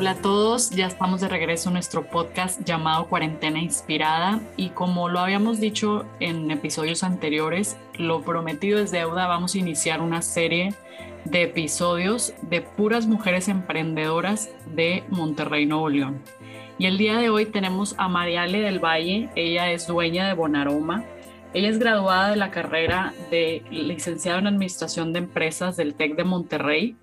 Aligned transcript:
Hola 0.00 0.12
a 0.12 0.22
todos, 0.22 0.70
ya 0.70 0.86
estamos 0.86 1.20
de 1.20 1.28
regreso 1.28 1.68
a 1.68 1.72
nuestro 1.72 2.06
podcast 2.08 2.62
llamado 2.64 3.06
Cuarentena 3.08 3.60
Inspirada 3.60 4.40
y 4.56 4.70
como 4.70 5.10
lo 5.10 5.20
habíamos 5.20 5.60
dicho 5.60 6.06
en 6.20 6.50
episodios 6.50 7.04
anteriores, 7.04 7.76
lo 7.98 8.22
prometido 8.22 8.78
es 8.78 8.92
deuda, 8.92 9.26
vamos 9.26 9.54
a 9.54 9.58
iniciar 9.58 10.00
una 10.00 10.22
serie 10.22 10.72
de 11.26 11.42
episodios 11.42 12.32
de 12.40 12.62
puras 12.62 13.06
mujeres 13.06 13.48
emprendedoras 13.48 14.48
de 14.74 15.04
Monterrey, 15.10 15.66
Nuevo 15.66 15.90
León. 15.90 16.22
Y 16.78 16.86
el 16.86 16.96
día 16.96 17.18
de 17.18 17.28
hoy 17.28 17.44
tenemos 17.44 17.94
a 17.98 18.08
Mariale 18.08 18.60
del 18.60 18.82
Valle, 18.82 19.28
ella 19.36 19.70
es 19.70 19.86
dueña 19.86 20.26
de 20.26 20.32
Bonaroma, 20.32 21.04
ella 21.52 21.68
es 21.68 21.78
graduada 21.78 22.30
de 22.30 22.36
la 22.36 22.50
carrera 22.50 23.12
de 23.30 23.64
licenciado 23.70 24.38
en 24.38 24.46
Administración 24.46 25.12
de 25.12 25.18
Empresas 25.18 25.76
del 25.76 25.92
TEC 25.92 26.16
de 26.16 26.24
Monterrey 26.24 26.96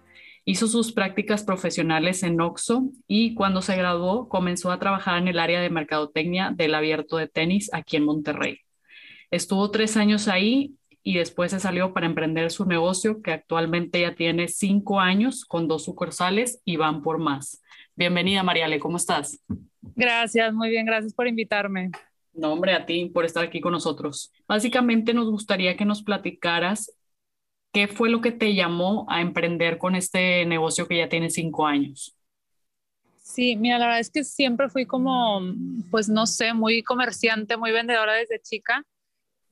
Hizo 0.49 0.69
sus 0.69 0.93
prácticas 0.93 1.43
profesionales 1.43 2.23
en 2.23 2.39
Oxo 2.39 2.89
y 3.05 3.33
cuando 3.33 3.61
se 3.61 3.75
graduó 3.75 4.29
comenzó 4.29 4.71
a 4.71 4.79
trabajar 4.79 5.17
en 5.17 5.27
el 5.27 5.39
área 5.39 5.59
de 5.59 5.69
mercadotecnia 5.69 6.53
del 6.55 6.73
abierto 6.73 7.17
de 7.17 7.27
tenis 7.27 7.69
aquí 7.73 7.97
en 7.97 8.05
Monterrey. 8.05 8.59
Estuvo 9.29 9.69
tres 9.71 9.97
años 9.97 10.29
ahí 10.29 10.75
y 11.03 11.17
después 11.17 11.51
se 11.51 11.59
salió 11.59 11.93
para 11.93 12.05
emprender 12.05 12.49
su 12.49 12.63
negocio 12.63 13.21
que 13.21 13.33
actualmente 13.33 13.99
ya 13.99 14.15
tiene 14.15 14.47
cinco 14.47 15.01
años 15.01 15.43
con 15.43 15.67
dos 15.67 15.83
sucursales 15.83 16.61
y 16.63 16.77
van 16.77 17.01
por 17.01 17.17
más. 17.17 17.61
Bienvenida 17.97 18.41
Mariale, 18.41 18.79
¿cómo 18.79 18.95
estás? 18.95 19.43
Gracias, 19.97 20.53
muy 20.53 20.69
bien, 20.69 20.85
gracias 20.85 21.13
por 21.13 21.27
invitarme. 21.27 21.91
No, 22.31 22.53
hombre, 22.53 22.71
a 22.71 22.85
ti 22.85 23.09
por 23.13 23.25
estar 23.25 23.43
aquí 23.43 23.59
con 23.59 23.73
nosotros. 23.73 24.31
Básicamente 24.47 25.13
nos 25.13 25.29
gustaría 25.29 25.75
que 25.75 25.83
nos 25.83 26.03
platicaras 26.03 26.96
¿Qué 27.77 27.87
fue 27.87 28.09
lo 28.09 28.21
que 28.21 28.31
te 28.31 28.55
llamó 28.55 29.05
a 29.07 29.21
emprender 29.21 29.77
con 29.77 29.93
este 29.93 30.43
negocio 30.47 30.87
que 30.87 30.97
ya 30.97 31.09
tiene 31.09 31.29
cinco 31.29 31.67
años? 31.67 32.17
Sí, 33.17 33.55
mira, 33.55 33.77
la 33.77 33.85
verdad 33.85 33.99
es 33.99 34.09
que 34.09 34.23
siempre 34.23 34.67
fui 34.67 34.87
como, 34.87 35.39
pues 35.91 36.09
no 36.09 36.25
sé, 36.25 36.55
muy 36.55 36.81
comerciante, 36.81 37.55
muy 37.55 37.71
vendedora 37.71 38.13
desde 38.13 38.41
chica. 38.41 38.83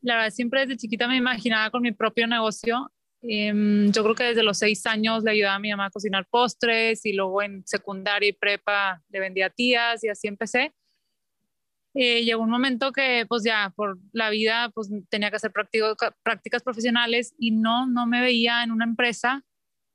La 0.01 0.15
verdad, 0.15 0.31
siempre 0.31 0.61
desde 0.61 0.77
chiquita 0.77 1.07
me 1.07 1.17
imaginaba 1.17 1.69
con 1.69 1.83
mi 1.83 1.91
propio 1.91 2.25
negocio. 2.25 2.91
Em, 3.21 3.91
yo 3.91 4.01
creo 4.01 4.15
que 4.15 4.23
desde 4.23 4.41
los 4.41 4.57
seis 4.57 4.87
años 4.87 5.23
le 5.23 5.29
ayudaba 5.29 5.57
a 5.57 5.59
mi 5.59 5.69
mamá 5.69 5.85
a 5.85 5.91
cocinar 5.91 6.25
postres 6.27 7.05
y 7.05 7.13
luego 7.13 7.43
en 7.43 7.61
secundaria 7.67 8.29
y 8.29 8.33
prepa 8.33 9.03
le 9.09 9.19
vendía 9.19 9.51
tías 9.51 10.03
y 10.03 10.07
así 10.07 10.27
empecé. 10.27 10.73
Eh, 11.97 12.25
llegó 12.25 12.43
un 12.43 12.49
momento 12.49 12.91
que 12.91 13.25
pues 13.27 13.43
ya 13.43 13.71
por 13.73 13.97
la 14.11 14.29
vida 14.29 14.69
pues 14.75 14.89
tenía 15.09 15.29
que 15.29 15.37
hacer 15.37 15.53
prácticas 15.53 16.61
profesionales 16.61 17.33
y 17.39 17.51
no, 17.51 17.87
no 17.87 18.05
me 18.05 18.19
veía 18.19 18.63
en 18.63 18.71
una 18.71 18.83
empresa. 18.83 19.45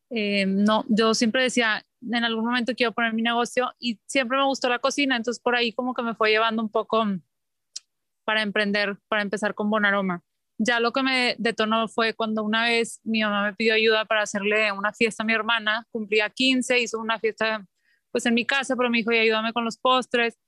Eh, 0.09 0.47
no, 0.47 0.87
yo 0.89 1.13
siempre 1.13 1.43
decía, 1.43 1.85
en 2.01 2.25
algún 2.25 2.47
momento 2.47 2.75
quiero 2.75 2.93
poner 2.93 3.13
mi 3.13 3.21
negocio 3.21 3.71
y 3.79 4.01
siempre 4.07 4.39
me 4.39 4.47
gustó 4.47 4.71
la 4.71 4.79
cocina, 4.79 5.15
entonces 5.15 5.43
por 5.43 5.55
ahí 5.55 5.75
como 5.75 5.93
que 5.93 6.03
me 6.03 6.15
fue 6.15 6.31
llevando 6.31 6.63
un 6.63 6.71
poco 6.71 7.05
para 8.25 8.43
emprender, 8.43 8.97
para 9.09 9.21
empezar 9.21 9.55
con 9.55 9.69
Bonaroma. 9.69 10.23
Ya 10.57 10.81
lo 10.81 10.93
que 10.93 11.03
me 11.03 11.37
detonó 11.39 11.87
fue 11.87 12.15
cuando 12.15 12.43
una 12.43 12.65
vez 12.65 13.01
mi 13.05 13.21
mamá 13.23 13.45
me 13.45 13.55
pidió 13.55 13.75
ayuda 13.75 14.07
para 14.07 14.23
hacerle 14.23 14.73
una 14.73 14.93
fiesta 14.95 15.23
a 15.23 15.27
mi 15.27 15.35
hermana, 15.35 15.87
cumplía 15.91 16.31
15, 16.31 16.81
hizo 16.81 16.99
una 16.99 17.19
fiesta 17.19 17.67
pues 18.11 18.25
en 18.25 18.35
mi 18.35 18.47
casa, 18.47 18.75
pero 18.75 18.89
me 18.89 18.99
dijo, 18.99 19.13
y 19.13 19.19
ayúdame 19.19 19.53
con 19.53 19.65
los 19.65 19.79
postres 19.79 20.39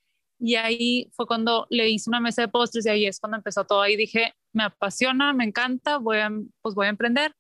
y 0.45 0.57
ahí 0.57 1.09
fue 1.13 1.25
cuando 1.29 1.69
le 1.71 1.89
hice 1.89 2.11
una 2.11 2.19
mesa 2.19 2.43
de 2.43 2.49
postres 2.49 2.85
y 2.85 2.89
ahí 2.89 3.07
es 3.07 3.21
cuando 3.21 3.37
empezó 3.37 3.65
todo. 3.65 3.81
Ahí 3.81 3.95
dije, 3.95 4.35
me 4.53 4.65
apasiona, 4.65 5.33
me 5.33 5.45
encanta, 5.45 5.99
voy 5.99 6.19
a, 6.19 6.31
pues 6.61 6.75
voy 6.75 6.87
a 6.87 6.89
emprender. 6.89 7.33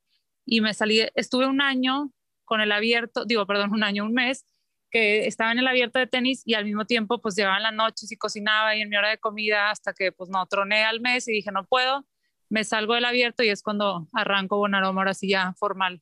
Y 0.47 0.61
me 0.61 0.72
salí, 0.72 1.00
estuve 1.17 1.47
un 1.47 1.61
año 1.61 2.12
con 2.45 2.61
el 2.61 2.70
abierto, 2.70 3.25
digo, 3.25 3.45
perdón, 3.45 3.73
un 3.73 3.83
año, 3.83 4.05
un 4.05 4.14
mes, 4.14 4.47
que 4.89 5.27
estaba 5.27 5.50
en 5.50 5.58
el 5.58 5.67
abierto 5.67 5.98
de 5.98 6.06
tenis 6.06 6.42
y 6.47 6.55
al 6.55 6.64
mismo 6.64 6.84
tiempo 6.84 7.20
pues 7.20 7.34
llegaba 7.34 7.56
en 7.56 7.64
la 7.64 7.73
noche 7.73 8.06
y 8.08 8.17
cocinaba 8.17 8.77
y 8.77 8.83
en 8.83 8.89
mi 8.89 8.97
hora 8.97 9.08
de 9.08 9.19
comida 9.19 9.70
hasta 9.70 9.95
que 9.95 10.12
pues 10.12 10.30
no, 10.30 10.47
troné 10.47 10.84
al 10.84 11.01
mes 11.01 11.27
y 11.27 11.33
dije, 11.33 11.51
no 11.51 11.67
puedo, 11.67 12.07
me 12.51 12.63
salgo 12.63 12.95
del 12.95 13.07
abierto 13.07 13.42
y 13.42 13.48
es 13.48 13.64
cuando 13.64 14.07
arranco 14.13 14.58
Bonaroma, 14.58 15.01
ahora 15.01 15.14
sí 15.14 15.29
ya 15.29 15.55
formal. 15.58 16.01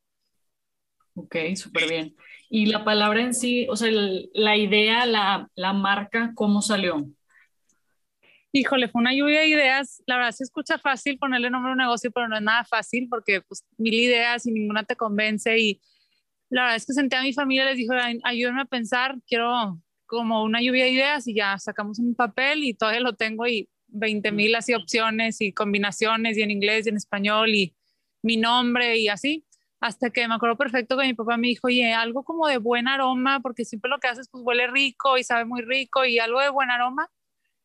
Ok, 1.15 1.37
súper 1.57 1.89
bien. 1.89 2.15
Y 2.53 2.67
la 2.67 2.85
palabra 2.85 3.23
en 3.23 3.33
sí, 3.33 3.69
o 3.71 3.77
sea, 3.77 3.89
la 4.35 4.57
idea, 4.57 5.07
la, 5.07 5.49
la 5.55 5.73
marca, 5.73 6.33
¿cómo 6.35 6.63
salió? 6.63 7.07
Híjole, 8.51 8.89
fue 8.89 9.01
una 9.01 9.15
lluvia 9.15 9.41
de 9.41 9.47
ideas. 9.47 10.03
La 10.07 10.17
verdad 10.17 10.33
se 10.33 10.43
escucha 10.43 10.77
fácil 10.77 11.17
ponerle 11.17 11.49
nombre 11.49 11.71
a 11.71 11.75
un 11.75 11.79
negocio, 11.79 12.11
pero 12.11 12.27
no 12.27 12.37
es 12.37 12.43
nada 12.43 12.65
fácil 12.65 13.07
porque 13.09 13.41
pues 13.43 13.65
mil 13.79 13.95
ideas 13.95 14.47
y 14.47 14.51
ninguna 14.51 14.83
te 14.83 14.97
convence. 14.97 15.57
Y 15.57 15.81
la 16.49 16.63
verdad 16.63 16.77
es 16.77 16.87
que 16.87 16.93
senté 16.93 17.15
a 17.15 17.23
mi 17.23 17.33
familia 17.33 17.67
les 17.67 17.77
dije, 17.77 17.95
ayúdenme 18.25 18.63
a 18.63 18.65
pensar, 18.65 19.15
quiero 19.29 19.81
como 20.07 20.43
una 20.43 20.61
lluvia 20.61 20.87
de 20.87 20.91
ideas 20.91 21.29
y 21.29 21.35
ya 21.37 21.57
sacamos 21.57 22.01
un 22.01 22.17
papel 22.17 22.65
y 22.65 22.75
todavía 22.75 23.01
lo 23.01 23.13
tengo 23.13 23.47
y 23.47 23.69
20 23.87 24.33
mil 24.33 24.57
así 24.57 24.75
opciones 24.75 25.41
y 25.41 25.53
combinaciones 25.53 26.37
y 26.37 26.43
en 26.43 26.51
inglés 26.51 26.87
y 26.87 26.89
en 26.89 26.97
español 26.97 27.51
y 27.51 27.77
mi 28.23 28.37
nombre 28.37 28.99
y 28.99 29.07
así 29.07 29.45
hasta 29.81 30.11
que 30.11 30.29
me 30.29 30.35
acuerdo 30.35 30.57
perfecto 30.57 30.97
que 30.97 31.07
mi 31.07 31.15
papá 31.15 31.37
me 31.39 31.49
dijo, 31.49 31.67
oye, 31.67 31.93
algo 31.95 32.23
como 32.23 32.47
de 32.47 32.59
buen 32.59 32.87
aroma, 32.87 33.41
porque 33.41 33.65
siempre 33.65 33.91
lo 33.91 33.99
que 33.99 34.09
haces 34.09 34.29
pues 34.31 34.45
huele 34.45 34.67
rico 34.67 35.17
y 35.17 35.25
sabe 35.25 35.47
muy 35.47 35.63
rico 35.63 36.05
y 36.05 36.19
algo 36.19 36.41
de 36.41 36.51
buen 36.51 36.71
aroma. 36.71 37.09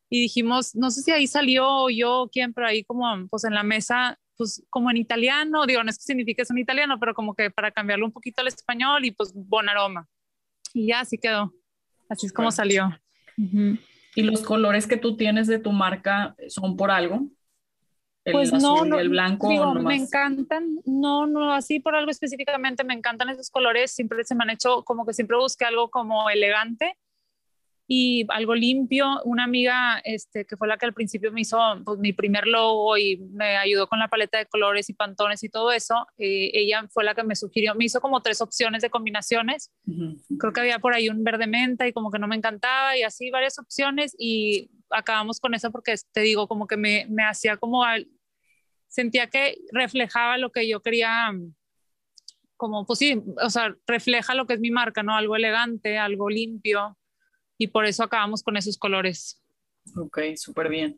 Y 0.08 0.22
dijimos, 0.22 0.74
no 0.74 0.90
sé 0.90 1.02
si 1.02 1.10
ahí 1.10 1.26
salió 1.26 1.90
yo 1.90 2.28
quién, 2.32 2.54
pero 2.54 2.68
ahí 2.68 2.84
como 2.84 3.06
pues 3.28 3.44
en 3.44 3.54
la 3.54 3.62
mesa, 3.62 4.18
pues 4.36 4.64
como 4.70 4.90
en 4.90 4.96
italiano, 4.96 5.66
digo, 5.66 5.82
no 5.84 5.90
es 5.90 5.98
que 5.98 6.04
signifique 6.04 6.42
es 6.42 6.50
un 6.50 6.58
italiano, 6.58 6.98
pero 6.98 7.12
como 7.12 7.34
que 7.34 7.50
para 7.50 7.70
cambiarlo 7.70 8.06
un 8.06 8.12
poquito 8.12 8.40
al 8.40 8.48
español 8.48 9.04
y 9.04 9.10
pues 9.10 9.32
buen 9.34 9.68
aroma. 9.68 10.08
Y 10.72 10.88
ya 10.88 11.00
así 11.00 11.18
quedó, 11.18 11.52
así 12.08 12.26
es 12.26 12.32
como 12.32 12.50
salió. 12.50 12.98
¿Y 14.14 14.22
los 14.22 14.40
colores 14.40 14.86
que 14.86 14.96
tú 14.96 15.16
tienes 15.18 15.46
de 15.48 15.58
tu 15.58 15.72
marca 15.72 16.34
son 16.48 16.78
por 16.78 16.90
algo? 16.90 17.28
Pues 18.32 18.52
no, 18.52 18.84
no, 18.84 18.98
el 18.98 19.08
blanco. 19.08 19.48
Digo, 19.48 19.74
me 19.74 19.96
encantan, 19.96 20.78
no, 20.84 21.26
no, 21.26 21.52
así 21.52 21.80
por 21.80 21.94
algo 21.94 22.10
específicamente, 22.10 22.84
me 22.84 22.94
encantan 22.94 23.28
esos 23.28 23.50
colores, 23.50 23.90
siempre 23.90 24.24
se 24.24 24.34
me 24.34 24.44
han 24.44 24.50
hecho 24.50 24.82
como 24.84 25.06
que 25.06 25.12
siempre 25.12 25.36
busqué 25.36 25.64
algo 25.64 25.90
como 25.90 26.28
elegante 26.30 26.96
y 27.88 28.26
algo 28.30 28.54
limpio. 28.54 29.22
Una 29.24 29.44
amiga 29.44 30.00
este, 30.04 30.44
que 30.44 30.56
fue 30.56 30.68
la 30.68 30.76
que 30.76 30.86
al 30.86 30.94
principio 30.94 31.32
me 31.32 31.42
hizo 31.42 31.58
pues, 31.84 31.98
mi 31.98 32.12
primer 32.12 32.46
logo 32.46 32.96
y 32.98 33.16
me 33.16 33.56
ayudó 33.56 33.86
con 33.86 33.98
la 33.98 34.08
paleta 34.08 34.38
de 34.38 34.46
colores 34.46 34.88
y 34.90 34.94
pantones 34.94 35.42
y 35.44 35.48
todo 35.48 35.72
eso, 35.72 36.06
eh, 36.18 36.50
ella 36.54 36.86
fue 36.90 37.04
la 37.04 37.14
que 37.14 37.22
me 37.22 37.36
sugirió, 37.36 37.74
me 37.74 37.84
hizo 37.84 38.00
como 38.00 38.22
tres 38.22 38.40
opciones 38.40 38.82
de 38.82 38.90
combinaciones. 38.90 39.70
Creo 40.38 40.52
que 40.52 40.60
había 40.60 40.78
por 40.78 40.94
ahí 40.94 41.08
un 41.08 41.22
verde 41.22 41.46
menta 41.46 41.86
y 41.86 41.92
como 41.92 42.10
que 42.10 42.18
no 42.18 42.28
me 42.28 42.36
encantaba 42.36 42.96
y 42.96 43.02
así 43.02 43.30
varias 43.30 43.58
opciones 43.58 44.14
y 44.18 44.70
acabamos 44.90 45.40
con 45.40 45.54
eso 45.54 45.70
porque 45.70 45.94
te 46.12 46.20
digo 46.20 46.46
como 46.46 46.66
que 46.66 46.76
me, 46.76 47.06
me 47.08 47.24
hacía 47.24 47.56
como 47.56 47.84
sentía 48.96 49.28
que 49.28 49.58
reflejaba 49.72 50.38
lo 50.38 50.50
que 50.50 50.66
yo 50.66 50.80
quería, 50.80 51.30
como, 52.56 52.86
pues 52.86 52.98
sí, 52.98 53.22
o 53.42 53.50
sea, 53.50 53.76
refleja 53.86 54.34
lo 54.34 54.46
que 54.46 54.54
es 54.54 54.60
mi 54.60 54.70
marca, 54.70 55.02
¿no? 55.02 55.14
Algo 55.14 55.36
elegante, 55.36 55.98
algo 55.98 56.30
limpio, 56.30 56.96
y 57.58 57.66
por 57.66 57.84
eso 57.84 58.02
acabamos 58.02 58.42
con 58.42 58.56
esos 58.56 58.78
colores. 58.78 59.42
Ok, 59.96 60.18
súper 60.36 60.70
bien. 60.70 60.96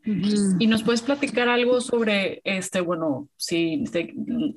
¿Y 0.59 0.65
nos 0.67 0.81
puedes 0.81 1.01
platicar 1.01 1.49
algo 1.49 1.81
sobre 1.81 2.41
este, 2.45 2.79
bueno, 2.79 3.27
si, 3.35 3.83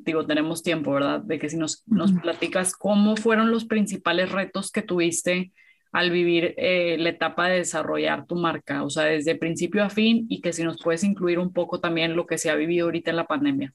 digo, 0.05 0.25
tenemos 0.25 0.63
tiempo, 0.63 0.93
¿verdad? 0.93 1.21
De 1.21 1.41
que 1.41 1.51
si 1.51 1.57
nos, 1.57 1.83
nos 1.87 2.13
platicas 2.13 2.75
cómo 2.75 3.17
fueron 3.17 3.51
los 3.51 3.65
principales 3.65 4.31
retos 4.31 4.71
que 4.71 4.83
tuviste 4.83 5.53
al 5.93 6.11
vivir 6.11 6.55
eh, 6.57 6.97
la 6.99 7.11
etapa 7.11 7.49
de 7.49 7.59
desarrollar 7.59 8.27
tu 8.27 8.35
marca, 8.35 8.83
o 8.83 8.91
sea, 8.91 9.05
desde 9.05 9.37
principio 9.37 9.85
a 9.85 9.91
fin 9.91 10.27
y 10.29 10.41
que 10.41 10.53
si 10.53 10.65
nos 10.65 10.83
puedes 10.83 11.05
incluir 11.05 11.39
un 11.39 11.53
poco 11.53 11.81
también 11.81 12.17
lo 12.17 12.27
que 12.27 12.39
se 12.39 12.51
ha 12.51 12.55
vivido 12.55 12.87
ahorita 12.87 13.11
en 13.11 13.17
la 13.17 13.27
pandemia. 13.27 13.75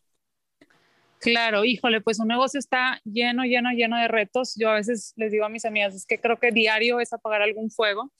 Claro, 1.19 1.63
híjole, 1.63 2.01
pues 2.01 2.19
un 2.19 2.27
negocio 2.27 2.59
está 2.59 3.01
lleno, 3.03 3.43
lleno, 3.43 3.71
lleno 3.71 3.97
de 3.97 4.07
retos. 4.07 4.55
Yo 4.55 4.69
a 4.69 4.75
veces 4.75 5.13
les 5.15 5.31
digo 5.31 5.45
a 5.45 5.49
mis 5.49 5.65
amigas, 5.65 5.95
es 5.95 6.05
que 6.05 6.19
creo 6.19 6.37
que 6.37 6.51
diario 6.51 6.99
es 6.99 7.13
apagar 7.13 7.41
algún 7.41 7.71
fuego. 7.71 8.11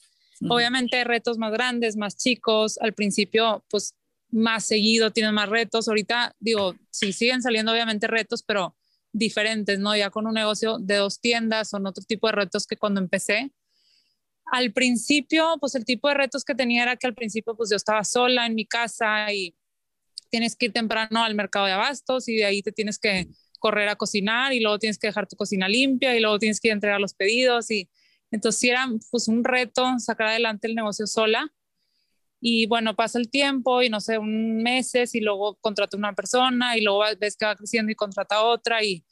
Obviamente 0.50 1.04
retos 1.04 1.38
más 1.38 1.52
grandes, 1.52 1.96
más 1.96 2.18
chicos. 2.18 2.78
Al 2.80 2.94
principio, 2.94 3.64
pues 3.70 3.96
más 4.32 4.66
seguido 4.66 5.12
tienen 5.12 5.34
más 5.34 5.50
retos. 5.50 5.88
Ahorita, 5.88 6.36
digo, 6.40 6.76
sí 6.90 7.14
siguen 7.14 7.42
saliendo 7.42 7.72
obviamente 7.72 8.08
retos, 8.08 8.44
pero 8.44 8.76
diferentes, 9.12 9.80
¿no? 9.80 9.96
Ya 9.96 10.10
con 10.10 10.28
un 10.28 10.34
negocio 10.34 10.78
de 10.80 10.96
dos 10.96 11.20
tiendas 11.20 11.70
son 11.70 11.86
otro 11.88 12.04
tipo 12.04 12.28
de 12.28 12.34
retos 12.34 12.68
que 12.68 12.78
cuando 12.78 13.00
empecé. 13.00 13.52
Al 14.52 14.72
principio, 14.72 15.58
pues 15.60 15.76
el 15.76 15.86
tipo 15.86 16.08
de 16.08 16.14
retos 16.14 16.46
que 16.46 16.56
tenía 16.56 16.84
era 16.84 16.96
que 16.96 17.08
al 17.08 17.14
principio, 17.14 17.56
pues 17.56 17.70
yo 17.70 17.76
estaba 17.76 18.04
sola 18.04 18.46
en 18.46 18.56
mi 18.56 18.66
casa 18.66 19.32
y 19.34 19.56
tienes 20.30 20.56
que 20.56 20.68
ir 20.68 20.74
temprano 20.74 21.24
al 21.24 21.36
mercado 21.36 21.66
de 21.66 21.74
abastos 21.74 22.28
y 22.28 22.36
de 22.36 22.46
ahí 22.46 22.62
te 22.62 22.72
tienes 22.72 23.00
que 23.00 23.28
correr 23.60 23.90
a 23.90 23.96
cocinar 23.96 24.54
y 24.54 24.60
luego 24.60 24.80
tienes 24.80 25.00
que 25.00 25.08
dejar 25.08 25.28
tu 25.28 25.36
cocina 25.36 25.68
limpia 25.68 26.16
y 26.16 26.20
luego 26.20 26.40
tienes 26.40 26.60
que 26.60 26.70
ir 26.70 26.72
a 26.74 26.76
entregar 26.76 27.00
los 27.00 27.14
pedidos 27.14 27.72
y 27.72 27.90
entonces 28.32 28.64
era 28.64 28.88
pues 29.12 29.28
un 29.28 29.44
reto 29.44 29.86
sacar 30.00 30.28
adelante 30.28 30.68
el 30.68 30.76
negocio 30.76 31.08
sola. 31.08 31.54
Y 32.40 32.68
bueno, 32.68 32.96
pasa 32.96 33.18
el 33.18 33.32
tiempo 33.32 33.82
y 33.82 33.90
no 33.90 34.00
sé, 34.00 34.20
un 34.20 34.62
meses 34.62 35.16
y 35.16 35.22
luego 35.22 35.56
contrata 35.56 35.98
una 35.98 36.14
persona 36.14 36.78
y 36.78 36.82
luego 36.82 37.04
ves 37.20 37.36
que 37.36 37.46
va 37.46 37.56
creciendo 37.56 37.92
y 37.92 37.96
contrata 37.96 38.44
otra 38.44 38.84
y 38.84 39.04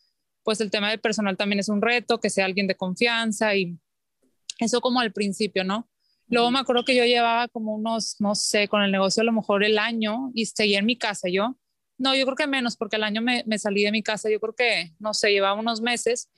pues 0.43 0.61
el 0.61 0.69
tema 0.69 0.91
del 0.91 0.99
personal 0.99 1.35
también 1.37 1.59
es 1.59 1.69
un 1.69 1.81
reto, 1.81 2.19
que 2.19 2.29
sea 2.29 2.45
alguien 2.45 2.67
de 2.67 2.75
confianza 2.75 3.55
y 3.55 3.79
Eso 4.59 4.81
como 4.81 4.99
al 4.99 5.11
principio, 5.11 5.63
¿no? 5.63 5.89
Luego 6.27 6.49
me 6.49 6.59
acuerdo 6.59 6.83
que 6.85 6.95
yo 6.95 7.05
llevaba 7.05 7.47
como 7.47 7.75
unos, 7.75 8.15
no 8.19 8.33
sé, 8.33 8.67
con 8.67 8.81
el 8.81 8.91
negocio 8.91 9.21
a 9.21 9.25
lo 9.25 9.31
mejor 9.31 9.63
el 9.63 9.77
año 9.77 10.31
y 10.33 10.45
seguía 10.47 10.79
en 10.79 10.85
mi 10.85 10.97
casa 10.97 11.29
yo. 11.29 11.55
No, 11.97 12.15
yo 12.15 12.25
creo 12.25 12.35
que 12.35 12.47
menos, 12.47 12.75
porque 12.75 12.95
el 12.95 13.03
año 13.03 13.21
me, 13.21 13.43
me 13.45 13.59
salí 13.59 13.83
de 13.83 13.91
mi 13.91 14.01
casa, 14.01 14.29
yo 14.29 14.39
creo 14.39 14.55
que, 14.55 14.93
no 14.99 15.13
sé, 15.13 15.31
llevaba 15.31 15.59
unos 15.59 15.81
meses 15.81 16.29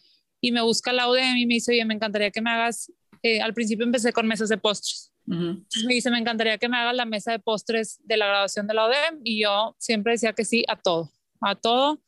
y 0.41 0.51
me 0.51 0.61
busca 0.61 0.93
la 0.93 1.09
UDEM 1.09 1.37
y 1.37 1.45
me 1.45 1.55
dice, 1.55 1.71
oye, 1.71 1.85
me 1.85 1.93
encantaría 1.93 2.31
que 2.31 2.41
me 2.41 2.51
hagas, 2.51 2.91
eh, 3.23 3.41
al 3.41 3.53
principio 3.53 3.85
empecé 3.85 4.13
con 4.13 4.27
mesas 4.27 4.49
de 4.49 4.57
postres. 4.57 5.11
Me 5.25 5.93
dice, 5.93 6.09
me 6.09 6.19
encantaría 6.19 6.57
que 6.57 6.69
me 6.69 6.77
hagas 6.77 6.95
la 6.95 7.05
mesa 7.05 7.31
de 7.31 7.39
postres 7.39 7.99
de 8.05 8.15
la 8.15 8.27
graduación 8.27 8.67
de 8.67 8.73
la 8.73 8.87
UDEM 8.87 9.21
y 9.23 9.41
yo 9.41 9.75
siempre 9.77 10.13
decía 10.13 10.33
que 10.33 10.45
sí 10.45 10.63
a 10.67 10.77
todo, 10.77 11.11
a 11.41 11.55
todo. 11.55 12.01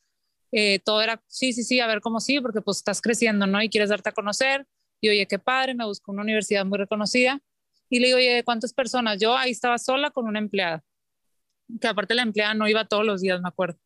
Eh, 0.52 0.80
todo 0.80 1.02
era 1.02 1.22
sí, 1.28 1.52
sí, 1.52 1.62
sí, 1.62 1.80
a 1.80 1.86
ver 1.86 2.00
cómo 2.00 2.18
sí, 2.20 2.40
porque 2.40 2.60
pues 2.60 2.78
estás 2.78 3.00
creciendo, 3.00 3.46
¿no? 3.46 3.62
Y 3.62 3.68
quieres 3.68 3.90
darte 3.90 4.08
a 4.08 4.12
conocer. 4.12 4.66
Y 5.00 5.08
oye, 5.08 5.26
qué 5.26 5.38
padre, 5.38 5.74
me 5.74 5.84
busco 5.84 6.12
una 6.12 6.22
universidad 6.22 6.64
muy 6.64 6.78
reconocida. 6.78 7.40
Y 7.88 7.98
le 7.98 8.06
digo, 8.06 8.18
oye, 8.18 8.42
¿cuántas 8.44 8.72
personas? 8.72 9.18
Yo 9.18 9.36
ahí 9.36 9.50
estaba 9.50 9.78
sola 9.78 10.10
con 10.10 10.26
una 10.26 10.38
empleada, 10.38 10.84
que 11.80 11.88
aparte 11.88 12.14
la 12.14 12.22
empleada 12.22 12.54
no 12.54 12.68
iba 12.68 12.84
todos 12.84 13.04
los 13.04 13.20
días, 13.20 13.40
me 13.40 13.48
acuerdo. 13.48 13.78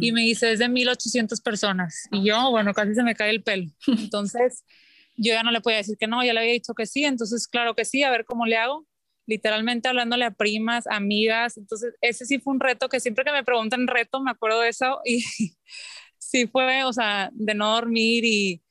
Y 0.00 0.12
me 0.12 0.22
dice, 0.22 0.50
es 0.50 0.60
de 0.60 0.68
1800 0.68 1.42
personas. 1.42 2.08
Y 2.10 2.24
yo, 2.24 2.50
bueno, 2.50 2.72
casi 2.72 2.94
se 2.94 3.02
me 3.02 3.14
cae 3.14 3.30
el 3.30 3.42
pelo. 3.42 3.70
Entonces, 3.86 4.64
yo 5.16 5.34
ya 5.34 5.42
no 5.42 5.50
le 5.50 5.60
podía 5.60 5.76
decir 5.76 5.98
que 5.98 6.06
no, 6.06 6.24
ya 6.24 6.32
le 6.32 6.40
había 6.40 6.52
dicho 6.52 6.72
que 6.74 6.86
sí. 6.86 7.04
Entonces, 7.04 7.46
claro 7.46 7.74
que 7.74 7.84
sí, 7.84 8.02
a 8.02 8.10
ver 8.10 8.24
cómo 8.24 8.46
le 8.46 8.56
hago. 8.56 8.86
Literalmente 9.26 9.88
hablándole 9.88 10.24
a 10.24 10.30
primas, 10.30 10.86
amigas. 10.86 11.58
Entonces, 11.58 11.94
ese 12.00 12.24
sí 12.24 12.38
fue 12.38 12.54
un 12.54 12.60
reto 12.60 12.88
que 12.88 12.98
siempre 12.98 13.24
que 13.24 13.32
me 13.32 13.44
preguntan 13.44 13.86
reto, 13.86 14.22
me 14.22 14.30
acuerdo 14.30 14.60
de 14.60 14.70
eso. 14.70 15.00
Y 15.04 15.22
sí 16.18 16.46
fue, 16.46 16.84
o 16.84 16.92
sea, 16.92 17.30
de 17.34 17.54
no 17.54 17.74
dormir 17.74 18.24
y 18.24 18.63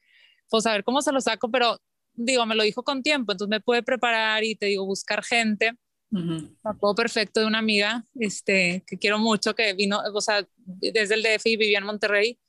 pues 0.50 0.66
a 0.66 0.72
ver 0.72 0.84
cómo 0.84 1.02
se 1.02 1.12
lo 1.12 1.22
saco, 1.22 1.50
pero 1.50 1.80
digo, 2.14 2.46
me 2.46 2.56
lo 2.56 2.64
dijo 2.64 2.84
con 2.84 3.02
tiempo, 3.02 3.32
entonces 3.32 3.50
me 3.50 3.62
pude 3.62 3.84
preparar 3.84 4.44
y 4.44 4.56
te 4.56 4.68
digo, 4.68 4.86
buscar 4.86 5.24
gente. 5.24 5.74
Uh 6.12 6.18
-huh. 6.18 6.96
perfecto 6.96 7.40
de 7.40 7.48
una 7.48 7.58
amiga 7.58 8.06
este, 8.20 8.84
que 8.86 9.00
quiero 9.00 9.18
mucho, 9.18 9.56
que 9.56 9.74
vino, 9.74 10.00
o 10.14 10.22
sea, 10.22 10.48
desde 10.58 11.16
el 11.16 11.24
DF 11.24 11.48
y 11.48 11.58
vivía 11.58 11.80
en 11.80 11.86
Monterrey. 11.86 12.40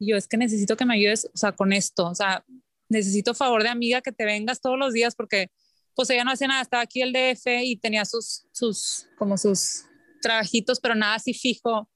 Y 0.00 0.10
yo 0.10 0.16
es 0.16 0.26
que 0.26 0.36
necesito 0.36 0.76
que 0.76 0.84
me 0.84 0.94
ayudes, 0.94 1.26
o 1.32 1.36
sea, 1.36 1.52
con 1.52 1.72
esto, 1.72 2.08
o 2.08 2.14
sea, 2.16 2.44
necesito 2.88 3.32
favor 3.34 3.62
de 3.62 3.68
amiga 3.68 4.00
que 4.00 4.10
te 4.10 4.24
vengas 4.24 4.60
todos 4.60 4.76
los 4.76 4.92
días 4.92 5.14
porque 5.14 5.50
pues 5.94 6.10
ella 6.10 6.24
no 6.24 6.32
hacía 6.32 6.48
nada, 6.48 6.62
estaba 6.62 6.82
aquí 6.82 7.02
el 7.02 7.12
DF 7.12 7.46
y 7.62 7.76
tenía 7.76 8.04
sus, 8.04 8.46
sus, 8.52 9.06
como 9.18 9.36
sus 9.36 9.84
trabajitos, 10.20 10.80
pero 10.80 10.94
nada 10.94 11.14
así 11.14 11.34
fijo, 11.34 11.88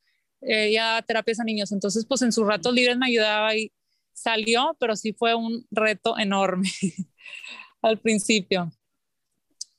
eh, 0.42 0.72
ya 0.72 1.02
terapias 1.06 1.40
a 1.40 1.44
niños, 1.44 1.72
entonces 1.72 2.04
pues 2.06 2.22
en 2.22 2.32
sus 2.32 2.46
ratos 2.46 2.74
libres 2.74 2.96
me 2.96 3.06
ayudaba 3.06 3.56
y 3.56 3.72
salió, 4.16 4.76
pero 4.80 4.96
sí 4.96 5.12
fue 5.12 5.34
un 5.34 5.66
reto 5.70 6.18
enorme 6.18 6.70
al 7.82 7.98
principio. 7.98 8.72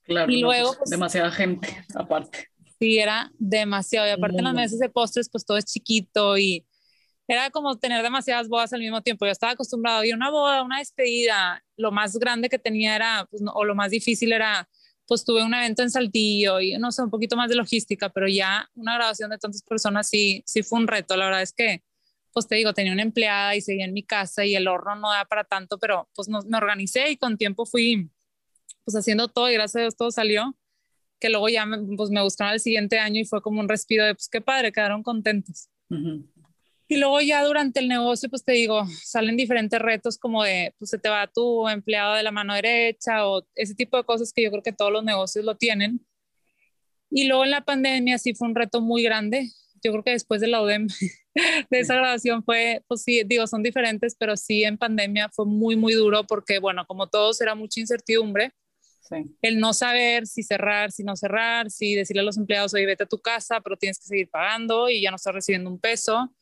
Claro, 0.03 0.31
y 0.31 0.39
luego, 0.39 0.73
pues, 0.77 0.89
demasiada 0.89 1.31
gente 1.31 1.67
aparte. 1.95 2.47
Sí, 2.79 2.99
era 2.99 3.31
demasiado. 3.39 4.07
Y 4.07 4.11
aparte 4.11 4.37
en 4.37 4.45
los 4.45 4.53
meses 4.53 4.79
de 4.79 4.89
postres, 4.89 5.29
pues 5.29 5.45
todo 5.45 5.57
es 5.57 5.65
chiquito 5.65 6.37
y 6.37 6.65
era 7.27 7.49
como 7.49 7.77
tener 7.77 8.03
demasiadas 8.03 8.47
bodas 8.47 8.71
al 8.71 8.79
mismo 8.79 9.01
tiempo. 9.01 9.25
Yo 9.25 9.31
estaba 9.31 9.53
acostumbrado 9.53 9.99
a 9.99 10.05
ir 10.05 10.13
a 10.13 10.15
una 10.15 10.29
boda, 10.29 10.63
una 10.63 10.79
despedida. 10.79 11.61
Lo 11.75 11.91
más 11.91 12.17
grande 12.17 12.47
que 12.47 12.59
tenía 12.59 12.95
era, 12.95 13.27
pues, 13.29 13.43
o 13.53 13.65
lo 13.65 13.75
más 13.75 13.91
difícil 13.91 14.31
era, 14.31 14.69
pues 15.07 15.25
tuve 15.25 15.43
un 15.43 15.53
evento 15.53 15.81
en 15.81 15.89
Saltillo 15.89 16.61
y 16.61 16.77
no 16.77 16.91
sé, 16.91 17.01
un 17.01 17.09
poquito 17.09 17.35
más 17.35 17.49
de 17.49 17.55
logística, 17.55 18.09
pero 18.09 18.27
ya 18.27 18.69
una 18.75 18.95
grabación 18.95 19.31
de 19.31 19.39
tantas 19.39 19.63
personas 19.63 20.07
sí, 20.07 20.43
sí 20.45 20.63
fue 20.63 20.79
un 20.79 20.87
reto. 20.87 21.17
La 21.17 21.25
verdad 21.25 21.41
es 21.41 21.51
que 21.51 21.83
pues 22.37 22.47
te 22.47 22.53
digo, 22.53 22.71
tenía 22.71 22.93
una 22.93 23.01
empleada 23.01 23.55
y 23.55 23.61
seguía 23.61 23.85
en 23.85 23.93
mi 23.93 24.03
casa 24.03 24.45
y 24.45 24.55
el 24.55 24.67
horno 24.67 24.95
no 24.95 25.09
da 25.09 25.25
para 25.25 25.43
tanto, 25.43 25.79
pero 25.79 26.07
pues 26.13 26.27
no, 26.29 26.39
me 26.43 26.59
organicé 26.59 27.09
y 27.09 27.17
con 27.17 27.35
tiempo 27.35 27.65
fui 27.65 28.11
pues 28.83 28.95
haciendo 28.95 29.27
todo 29.27 29.49
y 29.49 29.55
gracias 29.55 29.75
a 29.77 29.79
Dios 29.79 29.95
todo 29.95 30.11
salió, 30.11 30.55
que 31.19 31.31
luego 31.31 31.49
ya 31.49 31.65
me, 31.65 31.79
pues 31.97 32.11
me 32.11 32.21
buscaron 32.21 32.53
el 32.53 32.59
siguiente 32.59 32.99
año 32.99 33.21
y 33.21 33.25
fue 33.25 33.41
como 33.41 33.59
un 33.59 33.67
respiro 33.67 34.05
de 34.05 34.13
pues 34.13 34.29
qué 34.29 34.39
padre, 34.39 34.71
quedaron 34.71 35.01
contentos. 35.01 35.69
Uh 35.89 35.95
-huh. 35.95 36.31
Y 36.87 36.97
luego 36.97 37.21
ya 37.21 37.43
durante 37.43 37.79
el 37.79 37.87
negocio, 37.87 38.29
pues 38.29 38.43
te 38.43 38.51
digo, 38.51 38.85
salen 39.03 39.35
diferentes 39.35 39.81
retos 39.81 40.19
como 40.19 40.43
de, 40.43 40.75
pues 40.77 40.91
se 40.91 40.99
te 40.99 41.09
va 41.09 41.25
tu 41.25 41.67
empleado 41.67 42.13
de 42.13 42.21
la 42.21 42.29
mano 42.29 42.53
derecha 42.53 43.27
o 43.27 43.47
ese 43.55 43.73
tipo 43.73 43.97
de 43.97 44.03
cosas 44.03 44.31
que 44.31 44.43
yo 44.43 44.51
creo 44.51 44.61
que 44.61 44.73
todos 44.73 44.91
los 44.91 45.03
negocios 45.03 45.43
lo 45.43 45.57
tienen. 45.57 46.05
Y 47.09 47.25
luego 47.25 47.45
en 47.45 47.49
la 47.49 47.61
pandemia 47.61 48.19
sí 48.19 48.35
fue 48.35 48.47
un 48.47 48.53
reto 48.53 48.79
muy 48.79 49.01
grande 49.01 49.49
yo 49.83 49.91
creo 49.91 50.03
que 50.03 50.11
después 50.11 50.41
de 50.41 50.47
la 50.47 50.61
UDEM, 50.61 50.87
de 51.69 51.79
esa 51.79 51.95
grabación 51.95 52.43
fue, 52.43 52.83
pues 52.87 53.03
sí, 53.03 53.23
digo, 53.25 53.47
son 53.47 53.63
diferentes, 53.63 54.15
pero 54.17 54.35
sí 54.37 54.63
en 54.63 54.77
pandemia 54.77 55.29
fue 55.29 55.45
muy, 55.45 55.75
muy 55.75 55.93
duro 55.93 56.25
porque, 56.25 56.59
bueno, 56.59 56.85
como 56.85 57.07
todos 57.07 57.39
era 57.41 57.55
mucha 57.55 57.79
incertidumbre. 57.79 58.51
Sí. 59.01 59.37
El 59.41 59.59
no 59.59 59.73
saber 59.73 60.27
si 60.27 60.43
cerrar, 60.43 60.91
si 60.91 61.03
no 61.03 61.15
cerrar, 61.15 61.71
si 61.71 61.95
decirle 61.95 62.21
a 62.21 62.25
los 62.25 62.37
empleados, 62.37 62.73
oye, 62.73 62.85
vete 62.85 63.03
a 63.03 63.07
tu 63.07 63.19
casa, 63.19 63.61
pero 63.61 63.77
tienes 63.77 63.99
que 63.99 64.05
seguir 64.05 64.29
pagando 64.29 64.89
y 64.89 65.01
ya 65.01 65.11
no 65.11 65.15
estás 65.15 65.33
recibiendo 65.33 65.69
un 65.69 65.79
peso. 65.79 66.35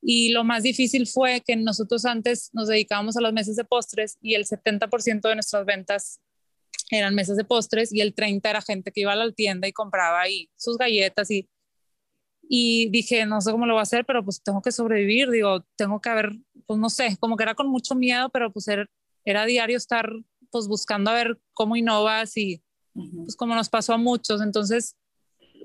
Y 0.00 0.30
lo 0.30 0.44
más 0.44 0.62
difícil 0.62 1.06
fue 1.06 1.42
que 1.44 1.56
nosotros 1.56 2.04
antes 2.04 2.50
nos 2.52 2.68
dedicábamos 2.68 3.16
a 3.16 3.20
los 3.20 3.32
meses 3.32 3.56
de 3.56 3.64
postres 3.64 4.16
y 4.20 4.34
el 4.34 4.46
70% 4.46 5.28
de 5.28 5.34
nuestras 5.34 5.64
ventas 5.64 6.20
eran 6.90 7.14
mesas 7.14 7.36
de 7.36 7.44
postres 7.44 7.92
y 7.92 8.00
el 8.00 8.14
30 8.14 8.50
era 8.50 8.62
gente 8.62 8.92
que 8.92 9.00
iba 9.02 9.12
a 9.12 9.16
la 9.16 9.30
tienda 9.32 9.68
y 9.68 9.72
compraba 9.72 10.20
ahí 10.20 10.50
sus 10.56 10.76
galletas 10.76 11.30
y 11.30 11.48
y 12.54 12.90
dije, 12.90 13.24
no 13.24 13.40
sé 13.40 13.50
cómo 13.50 13.64
lo 13.64 13.72
voy 13.72 13.80
a 13.80 13.84
hacer, 13.84 14.04
pero 14.04 14.22
pues 14.22 14.42
tengo 14.42 14.60
que 14.60 14.72
sobrevivir, 14.72 15.30
digo, 15.30 15.64
tengo 15.74 16.02
que 16.02 16.10
haber, 16.10 16.32
pues 16.66 16.78
no 16.78 16.90
sé, 16.90 17.16
como 17.18 17.38
que 17.38 17.44
era 17.44 17.54
con 17.54 17.68
mucho 17.68 17.94
miedo, 17.94 18.28
pero 18.28 18.52
pues 18.52 18.68
era, 18.68 18.84
era 19.24 19.46
diario 19.46 19.78
estar 19.78 20.12
pues 20.50 20.68
buscando 20.68 21.10
a 21.10 21.14
ver 21.14 21.40
cómo 21.54 21.76
innovas 21.76 22.36
y 22.36 22.62
pues 22.92 23.36
como 23.36 23.54
nos 23.54 23.70
pasó 23.70 23.94
a 23.94 23.96
muchos, 23.96 24.42
entonces 24.42 24.98